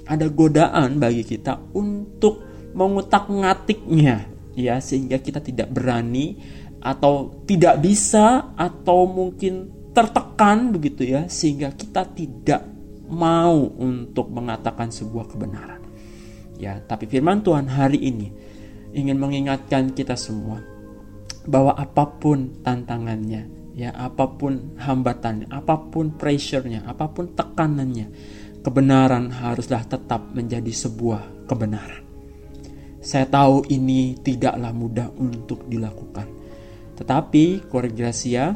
ada 0.08 0.26
godaan 0.32 0.96
bagi 0.96 1.22
kita 1.22 1.76
untuk 1.76 2.40
mengutak-ngatiknya 2.72 4.16
ya 4.56 4.80
sehingga 4.80 5.20
kita 5.20 5.44
tidak 5.44 5.68
berani 5.68 6.40
atau 6.80 7.44
tidak 7.44 7.84
bisa 7.84 8.56
atau 8.56 9.04
mungkin 9.04 9.68
tertekan 9.92 10.72
begitu 10.72 11.04
ya 11.04 11.28
sehingga 11.28 11.76
kita 11.76 12.08
tidak 12.16 12.64
mau 13.08 13.72
untuk 13.80 14.28
mengatakan 14.32 14.92
sebuah 14.92 15.28
kebenaran. 15.32 15.82
Ya, 16.58 16.82
tapi 16.82 17.06
firman 17.06 17.40
Tuhan 17.40 17.70
hari 17.70 18.02
ini 18.02 18.28
ingin 18.92 19.16
mengingatkan 19.16 19.94
kita 19.94 20.18
semua 20.18 20.58
bahwa 21.48 21.72
apa 21.78 22.04
pun 22.18 22.60
tantangannya, 22.60 23.72
ya 23.72 23.94
apa 23.94 24.26
pun 24.36 24.76
hambatannya, 24.76 25.48
apa 25.48 25.80
pun 25.88 26.12
pressure-nya, 26.18 26.84
apa 26.84 27.08
pun 27.08 27.32
tekanannya, 27.32 28.06
kebenaran 28.60 29.32
haruslah 29.32 29.86
tetap 29.86 30.34
menjadi 30.34 30.68
sebuah 30.68 31.48
kebenaran. 31.48 32.04
Saya 32.98 33.24
tahu 33.30 33.64
ini 33.72 34.18
tidaklah 34.20 34.74
mudah 34.74 35.08
untuk 35.16 35.64
dilakukan. 35.70 36.26
Tetapi 36.98 37.70
Gracia, 37.70 38.52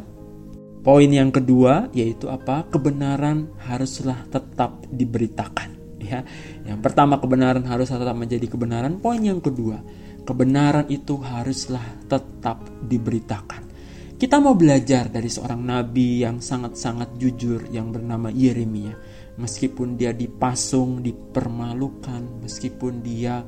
poin 0.83 1.09
yang 1.09 1.31
kedua 1.31 1.89
yaitu 1.95 2.29
apa? 2.29 2.67
Kebenaran 2.69 3.55
haruslah 3.63 4.27
tetap 4.29 4.85
diberitakan. 4.91 5.79
Ya, 6.03 6.27
yang 6.67 6.83
pertama 6.83 7.23
kebenaran 7.23 7.63
harus 7.65 7.89
tetap 7.89 8.19
menjadi 8.19 8.51
kebenaran. 8.51 8.99
Poin 8.99 9.23
yang 9.23 9.39
kedua, 9.39 9.79
kebenaran 10.27 10.91
itu 10.91 11.15
haruslah 11.23 11.83
tetap 12.11 12.67
diberitakan. 12.83 13.71
Kita 14.19 14.39
mau 14.39 14.55
belajar 14.55 15.11
dari 15.11 15.27
seorang 15.27 15.63
nabi 15.63 16.23
yang 16.23 16.39
sangat-sangat 16.39 17.19
jujur 17.19 17.67
yang 17.75 17.91
bernama 17.91 18.31
Yeremia. 18.31 18.95
Meskipun 19.35 19.99
dia 19.99 20.15
dipasung, 20.15 21.03
dipermalukan, 21.03 22.39
meskipun 22.43 23.03
dia 23.03 23.43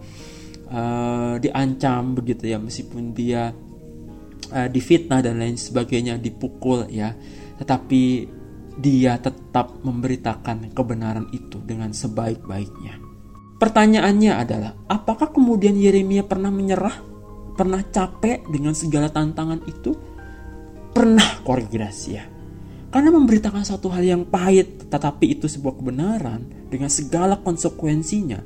uh, 0.74 1.38
diancam 1.38 2.18
begitu 2.18 2.50
ya, 2.50 2.58
meskipun 2.58 3.14
dia 3.14 3.54
uh, 4.50 4.68
difitnah 4.68 5.24
dan 5.24 5.40
lain 5.40 5.57
sebagainya, 5.57 6.18
dipukul 6.18 6.88
ya, 6.90 7.16
tetapi 7.61 8.26
dia 8.74 9.16
tetap 9.22 9.78
memberitakan 9.87 10.74
kebenaran 10.74 11.30
itu 11.30 11.62
dengan 11.62 11.94
sebaik-baiknya. 11.94 12.98
Pertanyaannya 13.54 14.33
adalah, 14.35 14.72
apakah 14.90 15.30
kemudian 15.30 15.78
Yeremia 15.78 16.26
pernah 16.26 16.50
menyerah? 16.50 17.14
Pernah 17.54 17.87
capek 17.87 18.42
dengan 18.50 18.74
segala 18.74 19.07
tantangan 19.09 19.62
itu? 19.70 19.94
Pernah 20.90 21.40
koregrasi 21.46 22.09
ya. 22.11 22.26
Karena 22.90 23.11
memberitakan 23.14 23.62
satu 23.62 23.90
hal 23.94 24.07
yang 24.07 24.22
pahit, 24.26 24.90
tetapi 24.90 25.38
itu 25.38 25.46
sebuah 25.46 25.78
kebenaran 25.78 26.46
dengan 26.70 26.90
segala 26.90 27.38
konsekuensinya. 27.38 28.42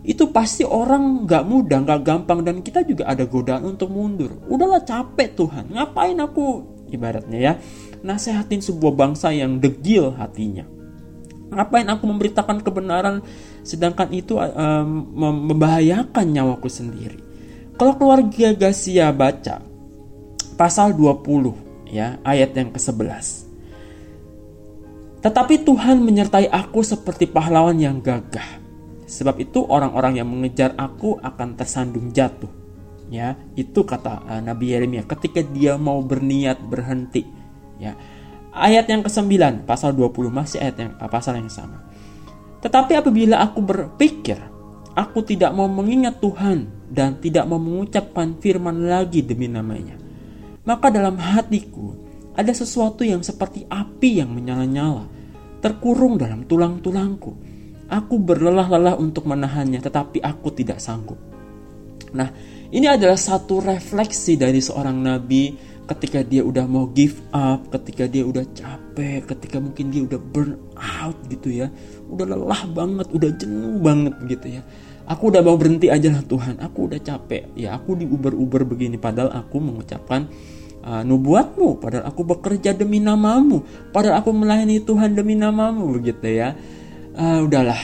Itu 0.00 0.32
pasti 0.32 0.64
orang 0.64 1.28
gak 1.28 1.44
mudah, 1.44 1.84
gak 1.84 2.02
gampang, 2.02 2.40
dan 2.40 2.64
kita 2.64 2.84
juga 2.84 3.08
ada 3.08 3.28
godaan 3.28 3.68
untuk 3.68 3.92
mundur. 3.92 4.32
Udahlah 4.48 4.80
capek 4.80 5.36
Tuhan, 5.36 5.72
ngapain 5.76 6.16
aku? 6.16 6.64
Ibaratnya 6.90 7.38
ya 7.38 7.52
nasehatin 8.02 8.58
sebuah 8.64 8.96
bangsa 8.96 9.30
yang 9.30 9.62
degil 9.62 10.10
hatinya. 10.16 10.66
Ngapain 11.50 11.86
aku 11.86 12.04
memberitakan 12.08 12.64
kebenaran 12.64 13.22
sedangkan 13.62 14.10
itu 14.10 14.38
um, 14.40 15.06
membahayakan 15.46 16.26
nyawaku 16.34 16.66
sendiri? 16.66 17.20
Kalau 17.78 17.94
keluarga 17.94 18.52
Gasia 18.56 19.08
baca 19.14 19.70
pasal 20.60 20.92
20 20.92 21.88
ya 21.88 22.20
ayat 22.20 22.52
yang 22.52 22.68
ke-11 22.68 23.48
tetapi 25.24 25.64
Tuhan 25.64 26.04
menyertai 26.04 26.52
aku 26.52 26.84
seperti 26.84 27.24
pahlawan 27.24 27.80
yang 27.80 27.96
gagah 28.04 28.59
sebab 29.10 29.42
itu 29.42 29.66
orang-orang 29.66 30.22
yang 30.22 30.30
mengejar 30.30 30.78
aku 30.78 31.18
akan 31.18 31.58
tersandung 31.58 32.14
jatuh. 32.14 32.48
Ya 33.10 33.34
itu 33.58 33.82
kata 33.82 34.22
uh, 34.22 34.40
Nabi 34.40 34.70
Yeremia. 34.70 35.02
Ketika 35.02 35.42
dia 35.42 35.74
mau 35.74 35.98
berniat 35.98 36.62
berhenti. 36.62 37.26
Ya. 37.82 37.98
Ayat 38.54 38.86
yang 38.86 39.02
ke-9 39.02 39.66
pasal 39.66 39.94
20 39.94 40.30
masih 40.30 40.62
ayat 40.62 40.76
yang 40.78 40.92
uh, 40.94 41.10
pasal 41.10 41.34
yang 41.42 41.50
sama. 41.50 41.82
Tetapi 42.62 43.02
apabila 43.02 43.42
aku 43.42 43.58
berpikir 43.66 44.38
aku 44.94 45.22
tidak 45.22 45.54
mau 45.54 45.70
mengingat 45.70 46.18
Tuhan 46.18 46.90
dan 46.90 47.18
tidak 47.22 47.46
mau 47.46 47.62
mengucapkan 47.62 48.34
firman 48.42 48.90
lagi 48.90 49.22
demi 49.22 49.46
namanya 49.46 49.94
maka 50.66 50.90
dalam 50.90 51.16
hatiku 51.16 51.94
ada 52.34 52.50
sesuatu 52.50 53.06
yang 53.06 53.22
seperti 53.22 53.66
api 53.70 54.22
yang 54.22 54.30
menyala-nyala 54.34 55.06
terkurung 55.62 56.18
dalam 56.18 56.46
tulang-tulangku 56.46 57.49
aku 57.90 58.22
berlelah-lelah 58.22 58.96
untuk 58.96 59.26
menahannya 59.26 59.82
tetapi 59.82 60.22
aku 60.22 60.54
tidak 60.54 60.78
sanggup 60.78 61.18
nah 62.14 62.30
ini 62.70 62.86
adalah 62.86 63.18
satu 63.18 63.58
refleksi 63.58 64.38
dari 64.38 64.62
seorang 64.62 64.94
nabi 64.94 65.70
ketika 65.90 66.22
dia 66.22 66.46
udah 66.46 66.70
mau 66.70 66.86
give 66.94 67.18
up, 67.34 67.66
ketika 67.74 68.06
dia 68.06 68.22
udah 68.22 68.46
capek, 68.54 69.26
ketika 69.26 69.58
mungkin 69.58 69.90
dia 69.90 70.06
udah 70.06 70.20
burn 70.22 70.54
out 70.78 71.18
gitu 71.26 71.50
ya. 71.50 71.66
Udah 72.06 72.30
lelah 72.30 72.62
banget, 72.70 73.10
udah 73.10 73.30
jenuh 73.34 73.82
banget 73.82 74.14
gitu 74.30 74.46
ya. 74.54 74.62
Aku 75.10 75.34
udah 75.34 75.42
mau 75.42 75.58
berhenti 75.58 75.90
aja 75.90 76.14
lah 76.14 76.22
Tuhan, 76.22 76.62
aku 76.62 76.86
udah 76.86 77.02
capek. 77.02 77.50
Ya 77.58 77.74
aku 77.74 77.98
di 77.98 78.06
uber-uber 78.06 78.62
begini 78.62 79.02
padahal 79.02 79.34
aku 79.34 79.58
mengucapkan 79.58 80.30
uh, 80.86 81.02
nubuatmu, 81.02 81.82
padahal 81.82 82.06
aku 82.06 82.22
bekerja 82.22 82.70
demi 82.70 83.02
namamu, 83.02 83.66
padahal 83.90 84.22
aku 84.22 84.30
melayani 84.30 84.78
Tuhan 84.78 85.18
demi 85.18 85.34
namamu 85.34 85.90
begitu 85.90 86.30
ya. 86.30 86.54
Uh, 87.14 87.42
udahlah 87.44 87.78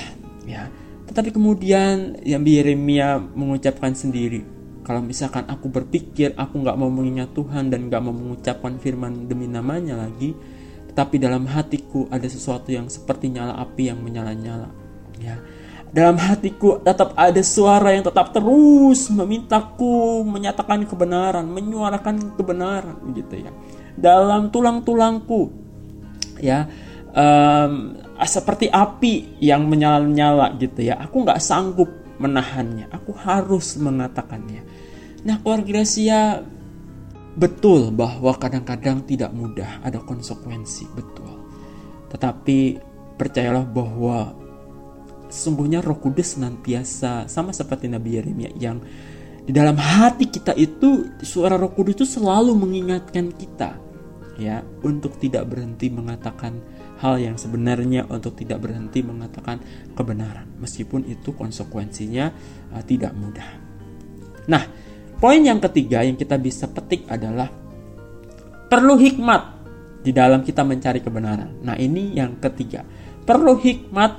ya. 0.46 0.70
Tetapi 1.06 1.34
kemudian 1.34 2.18
yang 2.22 2.42
Yeremia 2.44 3.18
mengucapkan 3.18 3.94
sendiri, 3.94 4.44
kalau 4.86 5.02
misalkan 5.02 5.46
aku 5.50 5.66
berpikir 5.66 6.34
aku 6.38 6.62
nggak 6.62 6.78
mau 6.78 6.86
mengingat 6.92 7.34
Tuhan 7.34 7.72
dan 7.72 7.90
nggak 7.90 8.02
mau 8.04 8.14
mengucapkan 8.14 8.78
firman 8.78 9.26
demi 9.26 9.50
namanya 9.50 9.98
lagi, 9.98 10.36
tetapi 10.92 11.18
dalam 11.18 11.48
hatiku 11.48 12.06
ada 12.12 12.26
sesuatu 12.28 12.70
yang 12.70 12.86
seperti 12.86 13.34
nyala 13.34 13.58
api 13.58 13.90
yang 13.90 13.98
menyala-nyala. 13.98 14.70
Ya, 15.16 15.40
dalam 15.90 16.20
hatiku 16.20 16.84
tetap 16.84 17.16
ada 17.16 17.40
suara 17.40 17.96
yang 17.96 18.04
tetap 18.04 18.30
terus 18.30 19.08
memintaku 19.08 20.22
menyatakan 20.22 20.84
kebenaran, 20.84 21.48
menyuarakan 21.48 22.36
kebenaran, 22.36 23.00
gitu 23.16 23.40
ya. 23.40 23.50
Dalam 23.96 24.52
tulang-tulangku, 24.52 25.48
ya, 26.38 26.68
um, 27.16 27.96
seperti 28.24 28.72
api 28.72 29.36
yang 29.44 29.68
menyala-nyala, 29.68 30.56
gitu 30.56 30.88
ya. 30.88 30.96
Aku 31.04 31.20
nggak 31.20 31.42
sanggup 31.42 31.92
menahannya. 32.16 32.88
Aku 32.88 33.12
harus 33.12 33.76
mengatakannya. 33.76 34.64
Nah, 35.28 35.36
keluarga 35.44 35.82
Gracia 35.82 36.40
betul 37.36 37.92
bahwa 37.92 38.32
kadang-kadang 38.40 39.04
tidak 39.04 39.28
mudah, 39.36 39.84
ada 39.84 40.00
konsekuensi, 40.00 40.88
betul. 40.96 41.28
Tetapi 42.08 42.80
percayalah 43.20 43.68
bahwa 43.68 44.32
sesungguhnya 45.28 45.82
Roh 45.82 45.98
Kudus 45.98 46.38
senantiasa 46.38 47.26
sama 47.28 47.50
seperti 47.52 47.90
Nabi 47.90 48.16
Yeremia 48.16 48.50
yang 48.56 48.78
di 49.46 49.54
dalam 49.54 49.78
hati 49.78 50.30
kita 50.30 50.54
itu 50.54 51.18
suara 51.20 51.58
Roh 51.58 51.74
Kudus 51.74 52.02
itu 52.02 52.06
selalu 52.06 52.54
mengingatkan 52.54 53.34
kita 53.34 53.85
ya 54.36 54.60
untuk 54.84 55.16
tidak 55.16 55.48
berhenti 55.48 55.88
mengatakan 55.88 56.60
hal 57.00 57.20
yang 57.20 57.36
sebenarnya 57.36 58.08
untuk 58.08 58.36
tidak 58.36 58.64
berhenti 58.64 59.04
mengatakan 59.04 59.60
kebenaran 59.92 60.48
meskipun 60.60 61.04
itu 61.08 61.32
konsekuensinya 61.32 62.32
uh, 62.72 62.82
tidak 62.84 63.12
mudah. 63.16 63.48
Nah, 64.48 64.62
poin 65.18 65.40
yang 65.40 65.60
ketiga 65.60 66.04
yang 66.04 66.16
kita 66.16 66.36
bisa 66.40 66.68
petik 66.70 67.08
adalah 67.08 67.48
perlu 68.68 68.96
hikmat 68.96 69.42
di 70.04 70.14
dalam 70.14 70.44
kita 70.46 70.62
mencari 70.62 71.02
kebenaran. 71.02 71.66
Nah, 71.66 71.74
ini 71.74 72.14
yang 72.14 72.38
ketiga. 72.38 72.86
Perlu 73.26 73.58
hikmat 73.58 74.12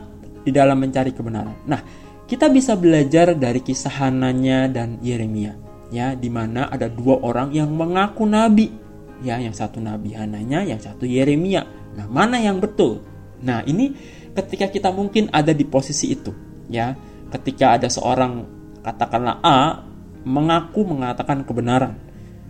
di 0.44 0.52
dalam 0.52 0.76
mencari 0.84 1.16
kebenaran. 1.16 1.64
Nah, 1.64 1.80
kita 2.28 2.52
bisa 2.52 2.76
belajar 2.76 3.32
dari 3.40 3.64
kisah 3.64 4.04
Hananya 4.04 4.68
dan 4.68 5.00
Yeremia 5.00 5.68
ya 5.88 6.14
di 6.16 6.28
mana 6.28 6.68
ada 6.68 6.92
dua 6.92 7.20
orang 7.24 7.56
yang 7.56 7.72
mengaku 7.72 8.28
nabi 8.28 8.87
ya 9.26 9.42
yang 9.42 9.54
satu 9.54 9.82
nabi 9.82 10.14
Hananya 10.14 10.62
yang 10.62 10.82
satu 10.82 11.06
Yeremia 11.08 11.88
Nah, 11.98 12.06
mana 12.06 12.38
yang 12.38 12.62
betul? 12.62 13.02
Nah, 13.42 13.66
ini 13.66 13.90
ketika 14.38 14.70
kita 14.70 14.94
mungkin 14.94 15.34
ada 15.34 15.50
di 15.50 15.66
posisi 15.66 16.14
itu, 16.14 16.30
ya. 16.70 16.94
Ketika 17.28 17.76
ada 17.76 17.90
seorang 17.90 18.46
katakanlah 18.86 19.42
A 19.42 19.84
mengaku 20.24 20.86
mengatakan 20.86 21.42
kebenaran. 21.44 21.98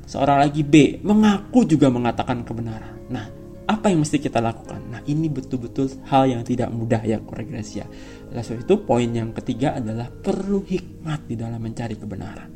Seorang 0.05 0.43
lagi 0.43 0.61
B 0.61 0.99
mengaku 1.01 1.63
juga 1.65 1.87
mengatakan 1.89 2.43
kebenaran. 2.43 3.09
Nah, 3.09 3.25
apa 3.67 3.89
yang 3.89 4.03
mesti 4.03 4.19
kita 4.21 4.37
lakukan? 4.43 4.83
Nah, 4.91 5.01
ini 5.07 5.31
betul-betul 5.31 5.89
hal 6.07 6.29
yang 6.29 6.43
tidak 6.45 6.69
mudah 6.69 7.01
ya, 7.03 7.19
koregrasia. 7.23 7.87
Oleh 8.31 8.43
sebab 8.43 8.63
itu, 8.63 8.75
poin 8.83 9.09
yang 9.09 9.33
ketiga 9.35 9.79
adalah 9.79 10.07
perlu 10.11 10.63
hikmat 10.63 11.27
di 11.27 11.35
dalam 11.35 11.59
mencari 11.59 11.95
kebenaran. 11.97 12.49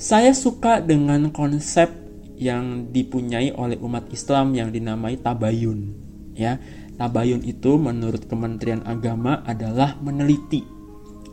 Saya 0.00 0.32
suka 0.32 0.80
dengan 0.80 1.28
konsep 1.32 2.09
yang 2.40 2.88
dipunyai 2.88 3.52
oleh 3.52 3.76
umat 3.84 4.08
Islam 4.08 4.56
yang 4.56 4.72
dinamai 4.72 5.20
tabayun. 5.20 5.92
Ya, 6.32 6.56
tabayun 6.96 7.44
itu 7.44 7.76
menurut 7.76 8.24
Kementerian 8.24 8.80
Agama 8.88 9.44
adalah 9.44 10.00
meneliti, 10.00 10.64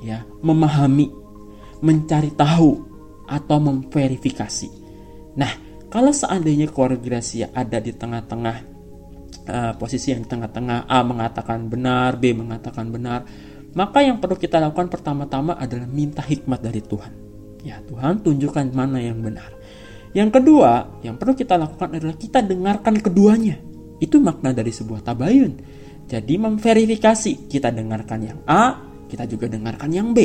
ya, 0.03 0.27
memahami, 0.43 1.07
mencari 1.79 2.35
tahu, 2.35 2.87
atau 3.27 3.57
memverifikasi. 3.59 4.69
Nah, 5.35 5.51
kalau 5.91 6.15
seandainya 6.15 6.71
Gracia 6.71 7.51
ada 7.51 7.77
di 7.83 7.91
tengah-tengah 7.91 8.57
uh, 9.47 9.73
posisi 9.75 10.15
yang 10.15 10.23
tengah-tengah 10.23 10.87
A 10.87 11.03
mengatakan 11.03 11.67
benar, 11.67 12.15
B 12.17 12.31
mengatakan 12.31 12.87
benar, 12.89 13.27
maka 13.75 14.01
yang 14.01 14.17
perlu 14.17 14.39
kita 14.39 14.57
lakukan 14.57 14.87
pertama-tama 14.87 15.59
adalah 15.59 15.85
minta 15.85 16.23
hikmat 16.23 16.63
dari 16.63 16.81
Tuhan. 16.81 17.13
Ya, 17.67 17.83
Tuhan 17.83 18.23
tunjukkan 18.23 18.71
mana 18.71 19.03
yang 19.03 19.19
benar. 19.19 19.56
Yang 20.15 20.39
kedua, 20.39 21.01
yang 21.03 21.19
perlu 21.19 21.33
kita 21.35 21.59
lakukan 21.59 21.97
adalah 21.97 22.15
kita 22.15 22.39
dengarkan 22.43 22.99
keduanya. 23.03 23.59
Itu 23.97 24.21
makna 24.21 24.53
dari 24.53 24.71
sebuah 24.71 25.03
tabayun. 25.03 25.53
Jadi 26.07 26.33
memverifikasi, 26.39 27.51
kita 27.51 27.73
dengarkan 27.73 28.19
yang 28.23 28.39
A, 28.47 28.79
kita 29.11 29.27
juga 29.27 29.51
dengarkan 29.51 29.91
yang 29.91 30.15
B. 30.15 30.19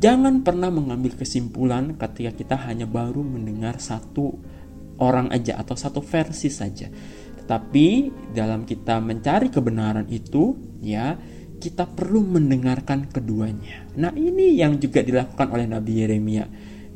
Jangan 0.00 0.40
pernah 0.40 0.72
mengambil 0.72 1.12
kesimpulan 1.12 1.92
ketika 2.00 2.32
kita 2.32 2.56
hanya 2.64 2.88
baru 2.88 3.20
mendengar 3.20 3.76
satu 3.76 4.32
orang 5.00 5.28
aja 5.28 5.60
atau 5.60 5.76
satu 5.76 6.00
versi 6.00 6.48
saja. 6.48 6.88
Tetapi 7.36 7.86
dalam 8.32 8.64
kita 8.64 8.96
mencari 9.02 9.52
kebenaran 9.52 10.08
itu, 10.08 10.56
ya, 10.80 11.20
kita 11.60 11.84
perlu 11.84 12.24
mendengarkan 12.24 13.12
keduanya. 13.12 13.84
Nah, 14.00 14.16
ini 14.16 14.56
yang 14.56 14.80
juga 14.80 15.04
dilakukan 15.04 15.52
oleh 15.52 15.68
Nabi 15.68 15.92
Yeremia. 16.00 16.46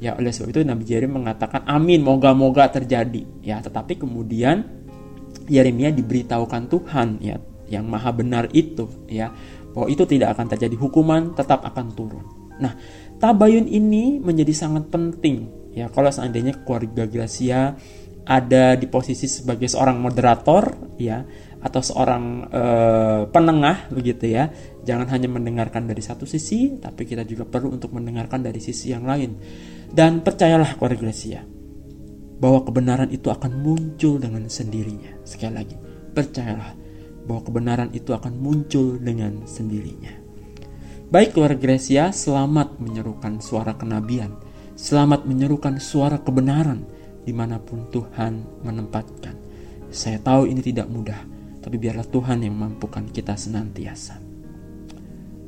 Ya, 0.02 0.18
oleh 0.18 0.35
sebab 0.35 0.50
itu 0.50 0.61
Nabi 0.66 0.85
Yeremia 0.85 1.16
mengatakan 1.22 1.62
amin, 1.64 2.02
moga-moga 2.02 2.66
terjadi. 2.68 3.22
Ya, 3.40 3.62
tetapi 3.62 3.98
kemudian 4.00 4.85
Yeremia 5.48 5.92
diberitahukan 5.92 6.62
Tuhan 6.72 7.09
ya 7.20 7.37
yang 7.68 7.88
maha 7.88 8.12
benar 8.12 8.52
itu 8.52 8.88
ya 9.09 9.33
bahwa 9.72 9.88
itu 9.88 10.04
tidak 10.07 10.37
akan 10.37 10.46
terjadi 10.52 10.76
hukuman 10.78 11.35
tetap 11.35 11.64
akan 11.64 11.87
turun. 11.92 12.24
Nah, 12.61 12.76
tabayun 13.18 13.66
ini 13.66 14.22
menjadi 14.22 14.54
sangat 14.54 14.88
penting 14.88 15.50
ya 15.74 15.90
kalau 15.90 16.12
seandainya 16.12 16.62
keluarga 16.62 17.04
Gracia 17.09 17.74
ada 18.24 18.78
di 18.78 18.87
posisi 18.88 19.28
sebagai 19.28 19.68
seorang 19.68 20.00
moderator 20.00 20.96
ya 20.96 21.20
atau 21.64 21.80
seorang 21.80 22.24
uh, 22.52 23.20
penengah 23.28 23.88
begitu 23.92 24.33
ya. 24.33 24.48
Jangan 24.85 25.09
hanya 25.16 25.33
mendengarkan 25.33 25.88
dari 25.88 26.04
satu 26.04 26.28
sisi, 26.28 26.76
tapi 26.76 27.09
kita 27.09 27.24
juga 27.24 27.48
perlu 27.48 27.72
untuk 27.72 27.96
mendengarkan 27.96 28.44
dari 28.44 28.61
sisi 28.61 28.92
yang 28.92 29.09
lain. 29.09 29.33
Dan 29.94 30.26
percayalah 30.26 30.74
keluarga 30.74 31.07
Gracia 31.07 31.46
bahwa 32.42 32.66
kebenaran 32.66 33.14
itu 33.14 33.30
akan 33.30 33.62
muncul 33.62 34.18
dengan 34.18 34.50
sendirinya. 34.50 35.22
Sekali 35.22 35.54
lagi, 35.54 35.78
percayalah 36.11 36.74
bahwa 37.30 37.40
kebenaran 37.46 37.90
itu 37.94 38.11
akan 38.11 38.35
muncul 38.35 38.98
dengan 38.98 39.46
sendirinya. 39.46 40.11
Baik 41.14 41.38
keluarga 41.38 41.62
Gracia, 41.62 42.11
selamat 42.11 42.83
menyerukan 42.83 43.38
suara 43.38 43.78
kenabian, 43.78 44.35
selamat 44.74 45.30
menyerukan 45.30 45.78
suara 45.78 46.18
kebenaran 46.18 46.83
di 47.22 47.30
mana 47.30 47.62
pun 47.62 47.87
Tuhan 47.94 48.66
menempatkan. 48.66 49.38
Saya 49.94 50.18
tahu 50.18 50.50
ini 50.50 50.59
tidak 50.59 50.90
mudah, 50.90 51.22
tapi 51.62 51.78
biarlah 51.78 52.11
Tuhan 52.11 52.42
yang 52.42 52.59
mampukan 52.59 53.07
kita 53.14 53.38
senantiasa. 53.38 54.18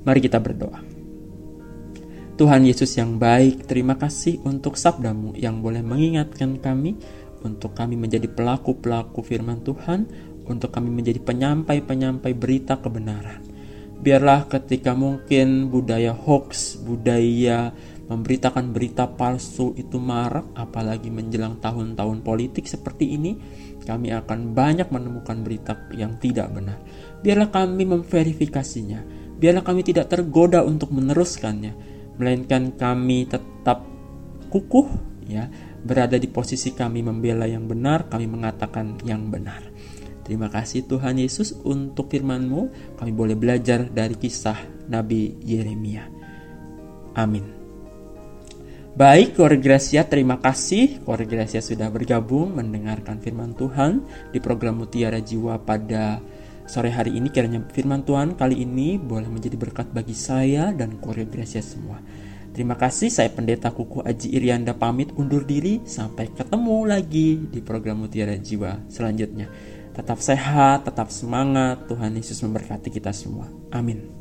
Mari 0.06 0.20
kita 0.22 0.38
berdoa. 0.38 0.95
Tuhan 2.36 2.68
Yesus 2.68 2.92
yang 3.00 3.16
baik, 3.16 3.64
terima 3.64 3.96
kasih 3.96 4.44
untuk 4.44 4.76
sabdamu 4.76 5.32
yang 5.40 5.64
boleh 5.64 5.80
mengingatkan 5.80 6.60
kami 6.60 6.92
untuk 7.40 7.72
kami 7.72 7.96
menjadi 7.96 8.28
pelaku-pelaku 8.28 9.24
firman 9.24 9.64
Tuhan, 9.64 10.04
untuk 10.44 10.68
kami 10.68 10.92
menjadi 10.92 11.16
penyampai-penyampai 11.24 12.36
berita 12.36 12.76
kebenaran. 12.76 13.40
Biarlah 13.96 14.52
ketika 14.52 14.92
mungkin 14.92 15.72
budaya 15.72 16.12
hoax, 16.12 16.76
budaya 16.76 17.72
memberitakan 18.04 18.68
berita 18.68 19.08
palsu 19.08 19.72
itu 19.80 19.96
marak, 19.96 20.44
apalagi 20.60 21.08
menjelang 21.08 21.56
tahun-tahun 21.56 22.20
politik 22.20 22.68
seperti 22.68 23.16
ini, 23.16 23.32
kami 23.88 24.12
akan 24.12 24.52
banyak 24.52 24.92
menemukan 24.92 25.40
berita 25.40 25.88
yang 25.96 26.20
tidak 26.20 26.52
benar. 26.52 26.76
Biarlah 27.24 27.48
kami 27.48 27.88
memverifikasinya. 27.88 29.24
Biarlah 29.40 29.64
kami 29.64 29.80
tidak 29.88 30.12
tergoda 30.12 30.60
untuk 30.64 30.92
meneruskannya, 30.92 31.95
melainkan 32.16 32.74
kami 32.74 33.28
tetap 33.28 33.84
kukuh 34.48 34.88
ya, 35.28 35.48
berada 35.84 36.16
di 36.16 36.26
posisi 36.26 36.72
kami 36.74 37.04
membela 37.04 37.46
yang 37.46 37.68
benar, 37.68 38.10
kami 38.10 38.26
mengatakan 38.26 38.98
yang 39.06 39.30
benar. 39.30 39.62
Terima 40.26 40.50
kasih 40.50 40.90
Tuhan 40.90 41.22
Yesus 41.22 41.54
untuk 41.62 42.10
firman-Mu. 42.10 42.96
Kami 42.98 43.12
boleh 43.14 43.38
belajar 43.38 43.86
dari 43.86 44.18
kisah 44.18 44.58
Nabi 44.90 45.38
Yeremia. 45.46 46.02
Amin. 47.14 47.56
Baik, 48.96 49.36
keluarga 49.36 49.60
Gracia, 49.60 50.08
terima 50.08 50.40
kasih. 50.40 51.04
Keluarga 51.04 51.28
Gracia 51.28 51.60
sudah 51.62 51.92
bergabung 51.92 52.58
mendengarkan 52.58 53.20
firman 53.22 53.54
Tuhan 53.54 54.02
di 54.32 54.40
program 54.40 54.82
Mutiara 54.82 55.20
Jiwa 55.20 55.60
pada 55.62 56.18
sore 56.66 56.92
hari 56.92 57.16
ini. 57.18 57.30
Kiranya 57.30 57.62
firman 57.70 58.02
Tuhan 58.06 58.34
kali 58.38 58.62
ini 58.62 58.98
boleh 58.98 59.26
menjadi 59.30 59.56
berkat 59.58 59.90
bagi 59.90 60.14
saya 60.14 60.70
dan 60.70 60.98
keluarga 61.00 61.46
semua. 61.46 61.98
Terima 62.56 62.72
kasih, 62.72 63.12
saya 63.12 63.28
Pendeta 63.28 63.68
Kuku 63.68 64.00
Aji 64.00 64.32
Irianda 64.32 64.72
pamit 64.72 65.12
undur 65.12 65.44
diri. 65.44 65.84
Sampai 65.84 66.32
ketemu 66.32 66.88
lagi 66.88 67.36
di 67.36 67.60
program 67.60 68.00
Mutiara 68.00 68.32
Jiwa 68.32 68.88
selanjutnya. 68.88 69.52
Tetap 69.92 70.20
sehat, 70.24 70.88
tetap 70.88 71.12
semangat. 71.12 71.84
Tuhan 71.84 72.16
Yesus 72.16 72.40
memberkati 72.40 72.88
kita 72.88 73.12
semua. 73.12 73.44
Amin. 73.72 74.15